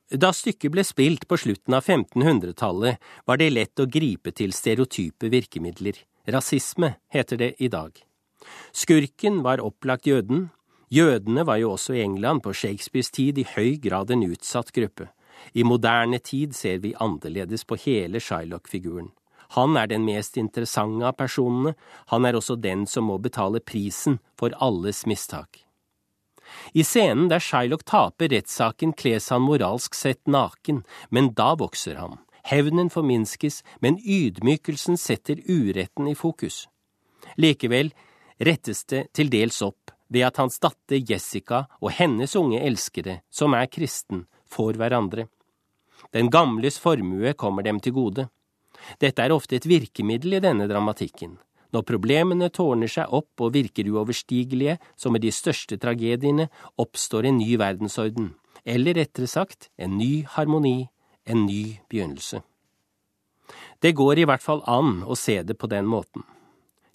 Da 0.07 0.31
stykket 0.31 0.71
ble 0.71 0.85
spilt 0.87 1.25
på 1.27 1.37
slutten 1.41 1.75
av 1.75 1.85
1500-tallet, 1.85 3.01
var 3.27 3.41
det 3.41 3.51
lett 3.51 3.83
å 3.83 3.89
gripe 3.91 4.31
til 4.31 4.55
stereotype 4.55 5.29
virkemidler. 5.33 5.99
Rasisme 6.31 6.95
heter 7.13 7.41
det 7.43 7.51
i 7.59 7.69
dag. 7.69 7.91
Skurken 8.73 9.43
var 9.43 9.63
opplagt 9.65 10.07
jøden. 10.07 10.49
Jødene 10.95 11.43
var 11.47 11.59
jo 11.59 11.73
også 11.75 11.97
i 11.97 12.05
England 12.05 12.45
på 12.45 12.55
Shakespeares 12.55 13.11
tid 13.11 13.43
i 13.43 13.49
høy 13.57 13.77
grad 13.83 14.15
en 14.15 14.23
utsatt 14.29 14.71
gruppe. 14.73 15.11
I 15.53 15.67
moderne 15.67 16.23
tid 16.23 16.55
ser 16.55 16.79
vi 16.85 16.95
annerledes 16.95 17.67
på 17.67 17.79
hele 17.83 18.23
Shylock-figuren. 18.23 19.11
Han 19.57 19.77
er 19.81 19.89
den 19.89 20.05
mest 20.05 20.37
interessante 20.37 21.07
av 21.09 21.17
personene, 21.17 21.75
han 22.13 22.29
er 22.29 22.37
også 22.37 22.59
den 22.61 22.85
som 22.91 23.09
må 23.09 23.17
betale 23.23 23.63
prisen 23.65 24.19
for 24.37 24.53
alles 24.61 25.07
mistak. 25.09 25.63
I 26.73 26.85
scenen 26.85 27.31
der 27.33 27.43
Shylock 27.43 27.83
taper 27.89 28.31
rettssaken 28.31 28.93
kles 28.93 29.31
han 29.33 29.43
moralsk 29.43 29.97
sett 29.97 30.23
naken, 30.31 30.85
men 31.09 31.33
da 31.35 31.55
vokser 31.59 31.99
han. 31.99 32.21
Hevnen 32.47 32.93
forminskes, 32.93 33.63
men 33.83 33.99
ydmykelsen 33.99 35.01
setter 35.01 35.41
uretten 35.49 36.07
i 36.07 36.15
fokus. 36.15 36.69
Likevel 37.35 37.91
rettes 38.39 38.85
det 38.85 39.09
til 39.17 39.33
dels 39.33 39.59
opp 39.67 39.91
ved 40.13 40.29
at 40.29 40.39
hans 40.39 40.61
datter 40.63 41.01
Jessica 41.01 41.65
og 41.81 41.91
hennes 41.97 42.37
unge 42.39 42.61
elskere, 42.63 43.21
som 43.31 43.57
er 43.59 43.67
kristen, 43.67 44.27
får 44.47 44.79
hverandre. 44.79 45.27
Den 46.15 46.31
gamles 46.31 46.79
formue 46.79 47.33
kommer 47.35 47.67
dem 47.67 47.81
til 47.83 47.97
gode. 47.97 48.29
Dette 49.03 49.25
er 49.25 49.35
ofte 49.35 49.59
et 49.59 49.69
virkemiddel 49.69 50.39
i 50.39 50.43
denne 50.45 50.69
dramatikken. 50.71 51.37
Når 51.75 51.85
problemene 51.89 52.49
tårner 52.55 52.91
seg 52.91 53.13
opp 53.13 53.43
og 53.43 53.55
virker 53.57 53.89
uoverstigelige, 53.91 54.79
som 54.97 55.13
med 55.13 55.25
de 55.27 55.33
største 55.35 55.79
tragediene, 55.83 56.49
oppstår 56.81 57.29
en 57.29 57.41
ny 57.41 57.57
verdensorden, 57.61 58.35
eller 58.65 58.97
rettere 59.01 59.29
sagt, 59.31 59.71
en 59.77 59.99
ny 59.99 60.25
harmoni, 60.37 60.89
en 61.27 61.45
ny 61.47 61.79
begynnelse. 61.91 62.41
Det 63.83 63.93
går 63.95 64.23
i 64.23 64.29
hvert 64.29 64.43
fall 64.43 64.63
an 64.67 65.03
å 65.05 65.19
se 65.19 65.41
det 65.47 65.59
på 65.59 65.69
den 65.71 65.87
måten. 65.91 66.25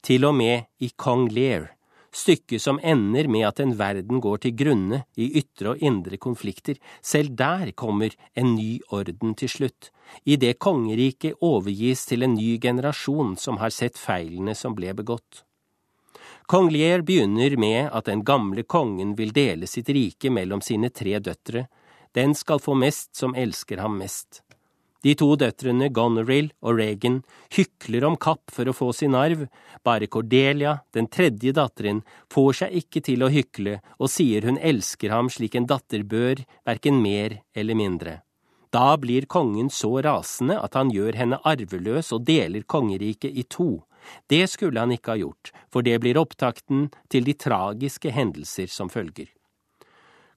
Til 0.01 0.25
og 0.25 0.35
med 0.35 0.65
i 0.81 0.89
Kong 0.97 1.27
Lear 1.29 1.69
stykket 2.15 2.61
som 2.61 2.79
ender 2.83 3.27
med 3.31 3.47
at 3.47 3.59
en 3.63 3.73
verden 3.79 4.19
går 4.23 4.43
til 4.43 4.55
grunne 4.57 5.03
i 5.15 5.29
ytre 5.39 5.73
og 5.73 5.83
indre 5.83 6.17
konflikter, 6.17 6.75
selv 7.01 7.35
der 7.39 7.71
kommer 7.71 8.11
en 8.35 8.55
ny 8.55 8.81
orden 8.91 9.35
til 9.35 9.49
slutt, 9.49 9.91
idet 10.25 10.59
kongeriket 10.59 11.39
overgis 11.41 12.05
til 12.09 12.23
en 12.27 12.35
ny 12.35 12.57
generasjon 12.61 13.37
som 13.39 13.61
har 13.63 13.71
sett 13.71 13.97
feilene 13.99 14.55
som 14.55 14.75
ble 14.75 14.93
begått. 14.97 15.45
Kong 16.51 16.67
Lear 16.73 17.05
begynner 17.07 17.55
med 17.55 17.91
at 17.95 18.09
den 18.09 18.25
gamle 18.27 18.63
kongen 18.67 19.15
vil 19.15 19.31
dele 19.31 19.67
sitt 19.67 19.89
rike 19.89 20.29
mellom 20.29 20.59
sine 20.61 20.89
tre 20.91 21.19
døtre, 21.23 21.67
den 22.11 22.35
skal 22.35 22.59
få 22.59 22.75
mest 22.75 23.15
som 23.15 23.35
elsker 23.39 23.79
ham 23.79 23.95
mest. 24.01 24.41
De 25.01 25.15
to 25.17 25.31
døtrene 25.39 25.89
Goneril 25.89 26.51
og 26.61 26.77
Regan 26.77 27.21
hykler 27.55 28.05
om 28.05 28.17
kapp 28.21 28.53
for 28.53 28.69
å 28.69 28.75
få 28.75 28.91
sin 28.93 29.15
arv, 29.17 29.47
bare 29.81 30.05
Cordelia, 30.05 30.75
den 30.93 31.09
tredje 31.09 31.55
datteren, 31.57 32.03
får 32.29 32.59
seg 32.59 32.75
ikke 32.83 33.01
til 33.09 33.25
å 33.25 33.31
hykle 33.33 33.79
og 33.97 34.11
sier 34.13 34.45
hun 34.45 34.61
elsker 34.61 35.09
ham 35.13 35.31
slik 35.33 35.57
en 35.57 35.65
datter 35.69 36.05
bør, 36.05 36.43
verken 36.69 37.01
mer 37.01 37.39
eller 37.57 37.79
mindre. 37.79 38.19
Da 38.71 38.93
blir 39.01 39.25
kongen 39.25 39.73
så 39.73 39.97
rasende 40.05 40.55
at 40.61 40.77
han 40.77 40.93
gjør 40.93 41.17
henne 41.19 41.41
arveløs 41.43 42.13
og 42.15 42.23
deler 42.29 42.63
kongeriket 42.63 43.33
i 43.33 43.43
to. 43.43 43.81
Det 44.29 44.45
skulle 44.49 44.79
han 44.79 44.93
ikke 44.93 45.15
ha 45.15 45.19
gjort, 45.19 45.51
for 45.73 45.83
det 45.83 45.97
blir 46.01 46.21
opptakten 46.21 46.87
til 47.11 47.25
de 47.25 47.35
tragiske 47.35 48.13
hendelser 48.13 48.69
som 48.71 48.89
følger. 48.89 49.27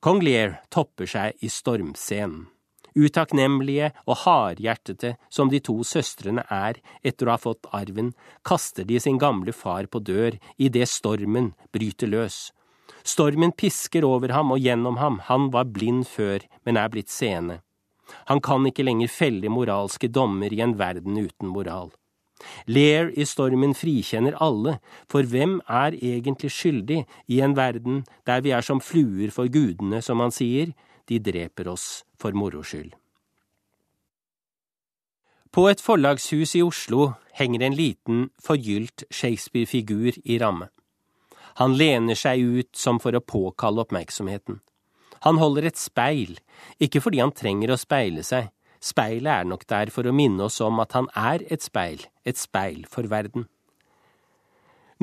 Kong 0.04 0.24
Lear 0.24 0.58
topper 0.72 1.08
seg 1.08 1.38
i 1.44 1.52
stormscenen. 1.52 2.48
Utakknemlige 2.94 3.90
og 4.06 4.20
hardhjertete 4.22 5.16
som 5.32 5.50
de 5.50 5.58
to 5.58 5.80
søstrene 5.82 6.44
er 6.46 6.78
etter 7.02 7.26
å 7.26 7.34
ha 7.34 7.40
fått 7.42 7.66
arven, 7.74 8.12
kaster 8.46 8.86
de 8.86 9.00
sin 9.02 9.18
gamle 9.18 9.52
far 9.52 9.88
på 9.90 9.98
dør 9.98 10.38
idet 10.62 10.86
stormen 10.92 11.52
bryter 11.74 12.10
løs. 12.12 12.52
Stormen 13.04 13.52
pisker 13.52 14.06
over 14.06 14.32
ham 14.32 14.54
og 14.54 14.62
gjennom 14.62 14.96
ham, 15.02 15.18
han 15.26 15.50
var 15.52 15.68
blind 15.74 16.06
før, 16.08 16.46
men 16.64 16.78
er 16.78 16.88
blitt 16.92 17.10
seende. 17.10 17.60
Han 18.30 18.40
kan 18.44 18.64
ikke 18.68 18.86
lenger 18.86 19.10
felle 19.10 19.50
moralske 19.50 20.08
dommer 20.08 20.52
i 20.52 20.62
en 20.64 20.78
verden 20.78 21.18
uten 21.18 21.50
moral. 21.50 21.92
Lear 22.66 23.10
i 23.16 23.24
stormen 23.28 23.74
frikjenner 23.76 24.36
alle, 24.42 24.78
for 25.10 25.26
hvem 25.26 25.58
er 25.68 25.96
egentlig 25.96 26.50
skyldig 26.52 27.04
i 27.30 27.40
en 27.44 27.54
verden 27.56 28.02
der 28.28 28.42
vi 28.44 28.52
er 28.56 28.64
som 28.64 28.82
fluer 28.82 29.32
for 29.34 29.48
gudene, 29.48 30.02
som 30.02 30.20
han 30.20 30.34
sier, 30.34 30.74
de 31.08 31.20
dreper 31.20 31.68
oss 31.68 32.04
for 32.18 32.36
moro 32.36 32.62
skyld. 32.64 32.94
På 35.54 35.68
et 35.70 35.78
forlagshus 35.78 36.56
i 36.58 36.64
Oslo 36.66 37.12
henger 37.38 37.62
en 37.62 37.76
liten, 37.78 38.24
forgylt 38.42 39.04
Shakespeare-figur 39.10 40.18
i 40.24 40.38
ramme. 40.42 40.66
Han 41.62 41.76
lener 41.78 42.18
seg 42.18 42.42
ut 42.42 42.72
som 42.74 42.98
for 42.98 43.14
å 43.14 43.22
påkalle 43.22 43.84
oppmerksomheten. 43.84 44.58
Han 45.22 45.38
holder 45.38 45.68
et 45.70 45.78
speil, 45.78 46.34
ikke 46.82 47.00
fordi 47.04 47.22
han 47.22 47.32
trenger 47.32 47.70
å 47.70 47.78
speile 47.78 48.24
seg, 48.26 48.50
speilet 48.82 49.30
er 49.30 49.46
nok 49.48 49.62
der 49.70 49.94
for 49.94 50.10
å 50.10 50.12
minne 50.12 50.48
oss 50.48 50.58
om 50.60 50.82
at 50.82 50.96
han 50.98 51.06
er 51.14 51.46
et 51.46 51.62
speil, 51.62 52.02
et 52.26 52.40
speil 52.40 52.82
for 52.90 53.06
verden. 53.08 53.46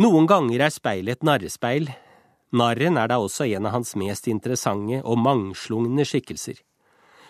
Noen 0.02 0.28
ganger 0.28 0.68
er 0.68 0.74
speilet 0.76 1.20
et 1.22 1.26
narrespeil, 1.26 1.90
Narren 2.52 2.98
er 3.00 3.08
da 3.08 3.20
også 3.24 3.48
en 3.48 3.68
av 3.70 3.78
hans 3.78 3.96
mest 3.96 4.28
interessante 4.28 5.00
og 5.04 5.20
mangslungne 5.24 6.04
skikkelser. 6.08 6.58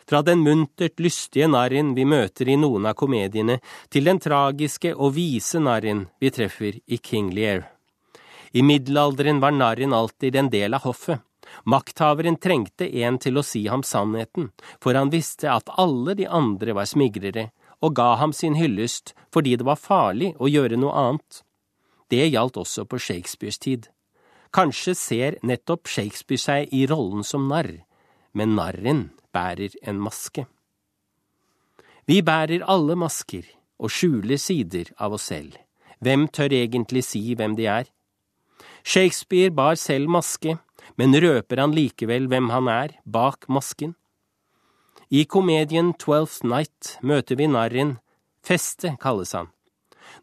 Fra 0.10 0.24
den 0.26 0.42
muntert 0.42 1.00
lystige 1.00 1.48
narren 1.48 1.94
vi 1.96 2.08
møter 2.10 2.50
i 2.50 2.58
noen 2.58 2.88
av 2.90 2.98
komediene, 2.98 3.60
til 3.90 4.10
den 4.10 4.20
tragiske 4.20 4.96
og 4.96 5.14
vise 5.16 5.62
narren 5.62 6.08
vi 6.20 6.32
treffer 6.34 6.80
i 6.88 6.98
King 6.98 7.30
Lear. 7.38 7.68
I 8.52 8.66
middelalderen 8.66 9.40
var 9.40 9.54
narren 9.56 9.94
alltid 9.94 10.36
en 10.36 10.50
del 10.50 10.74
av 10.74 10.88
hoffet. 10.90 11.22
Makthaveren 11.64 12.38
trengte 12.42 12.88
en 13.04 13.18
til 13.22 13.38
å 13.38 13.46
si 13.46 13.66
ham 13.68 13.84
sannheten, 13.84 14.50
for 14.82 14.98
han 14.98 15.12
visste 15.14 15.52
at 15.52 15.70
alle 15.78 16.16
de 16.18 16.28
andre 16.28 16.76
var 16.76 16.90
smigrere, 16.90 17.50
og 17.82 17.96
ga 17.98 18.16
ham 18.22 18.34
sin 18.34 18.56
hyllest 18.56 19.16
fordi 19.34 19.56
det 19.58 19.66
var 19.68 19.80
farlig 19.80 20.34
å 20.40 20.50
gjøre 20.50 20.80
noe 20.80 20.94
annet. 21.06 21.42
Det 22.12 22.28
gjaldt 22.28 22.60
også 22.60 22.86
på 22.86 23.00
Shakespeares 23.00 23.60
tid. 23.62 23.88
Kanskje 24.52 24.96
ser 24.96 25.38
nettopp 25.48 25.88
Shakespeare 25.88 26.42
seg 26.42 26.74
i 26.76 26.84
rollen 26.90 27.24
som 27.24 27.48
narr, 27.48 27.86
men 28.36 28.56
narren 28.58 29.06
bærer 29.32 29.78
en 29.88 30.02
maske. 30.04 30.44
Vi 32.06 32.20
bærer 32.26 32.66
alle 32.68 32.98
masker 33.00 33.48
og 33.80 33.94
skjuler 33.94 34.42
sider 34.42 34.92
av 35.00 35.16
oss 35.16 35.30
selv. 35.32 35.56
Hvem 36.04 36.28
tør 36.34 36.52
egentlig 36.58 37.06
si 37.08 37.22
hvem 37.38 37.56
de 37.56 37.70
er? 37.72 37.88
Shakespeare 38.84 39.54
bar 39.54 39.78
selv 39.80 40.10
maske, 40.10 40.58
men 40.98 41.16
røper 41.16 41.62
han 41.62 41.76
likevel 41.78 42.28
hvem 42.28 42.50
han 42.52 42.68
er 42.68 42.98
bak 43.06 43.48
masken? 43.48 43.96
I 45.12 45.24
komedien 45.30 45.94
Twelfth 46.00 46.44
Night 46.48 46.98
møter 47.04 47.40
vi 47.40 47.48
narren, 47.48 48.00
Feste 48.42 48.96
kalles 49.00 49.36
han. 49.38 49.52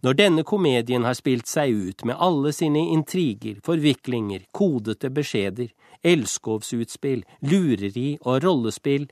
Når 0.02 0.14
denne 0.14 0.44
komedien 0.46 1.02
har 1.02 1.16
spilt 1.18 1.48
seg 1.50 1.74
ut 1.74 2.04
med 2.06 2.18
alle 2.22 2.52
sine 2.54 2.84
intriger, 2.94 3.58
forviklinger, 3.66 4.44
kodete 4.54 5.10
beskjeder, 5.10 5.72
elskovsutspill, 6.06 7.24
lureri 7.42 8.12
og 8.22 8.44
rollespill, 8.44 9.08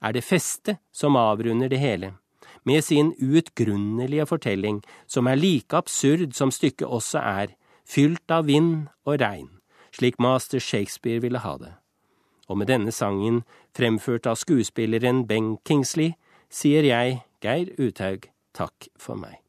er 0.00 0.16
det 0.16 0.24
festet 0.24 0.80
som 0.96 1.18
avrunder 1.20 1.68
det 1.68 1.80
hele, 1.82 2.14
med 2.64 2.84
sin 2.84 3.12
uutgrunnelige 3.20 4.26
fortelling, 4.26 4.80
som 5.06 5.28
er 5.28 5.36
like 5.36 5.76
absurd 5.76 6.32
som 6.36 6.52
stykket 6.52 6.88
også 6.88 7.20
er, 7.20 7.52
fylt 7.84 8.32
av 8.32 8.48
vind 8.48 8.88
og 9.04 9.20
regn, 9.20 9.50
slik 9.92 10.16
master 10.18 10.60
Shakespeare 10.60 11.20
ville 11.20 11.44
ha 11.44 11.56
det. 11.60 11.74
Og 12.48 12.58
med 12.58 12.72
denne 12.72 12.92
sangen, 12.92 13.42
fremført 13.76 14.26
av 14.26 14.40
skuespilleren 14.40 15.26
Ben 15.28 15.58
Kingsley, 15.68 16.16
sier 16.50 16.88
jeg, 16.88 17.20
Geir 17.44 17.70
Uthaug, 17.78 18.26
takk 18.56 18.88
for 18.98 19.20
meg. 19.20 19.39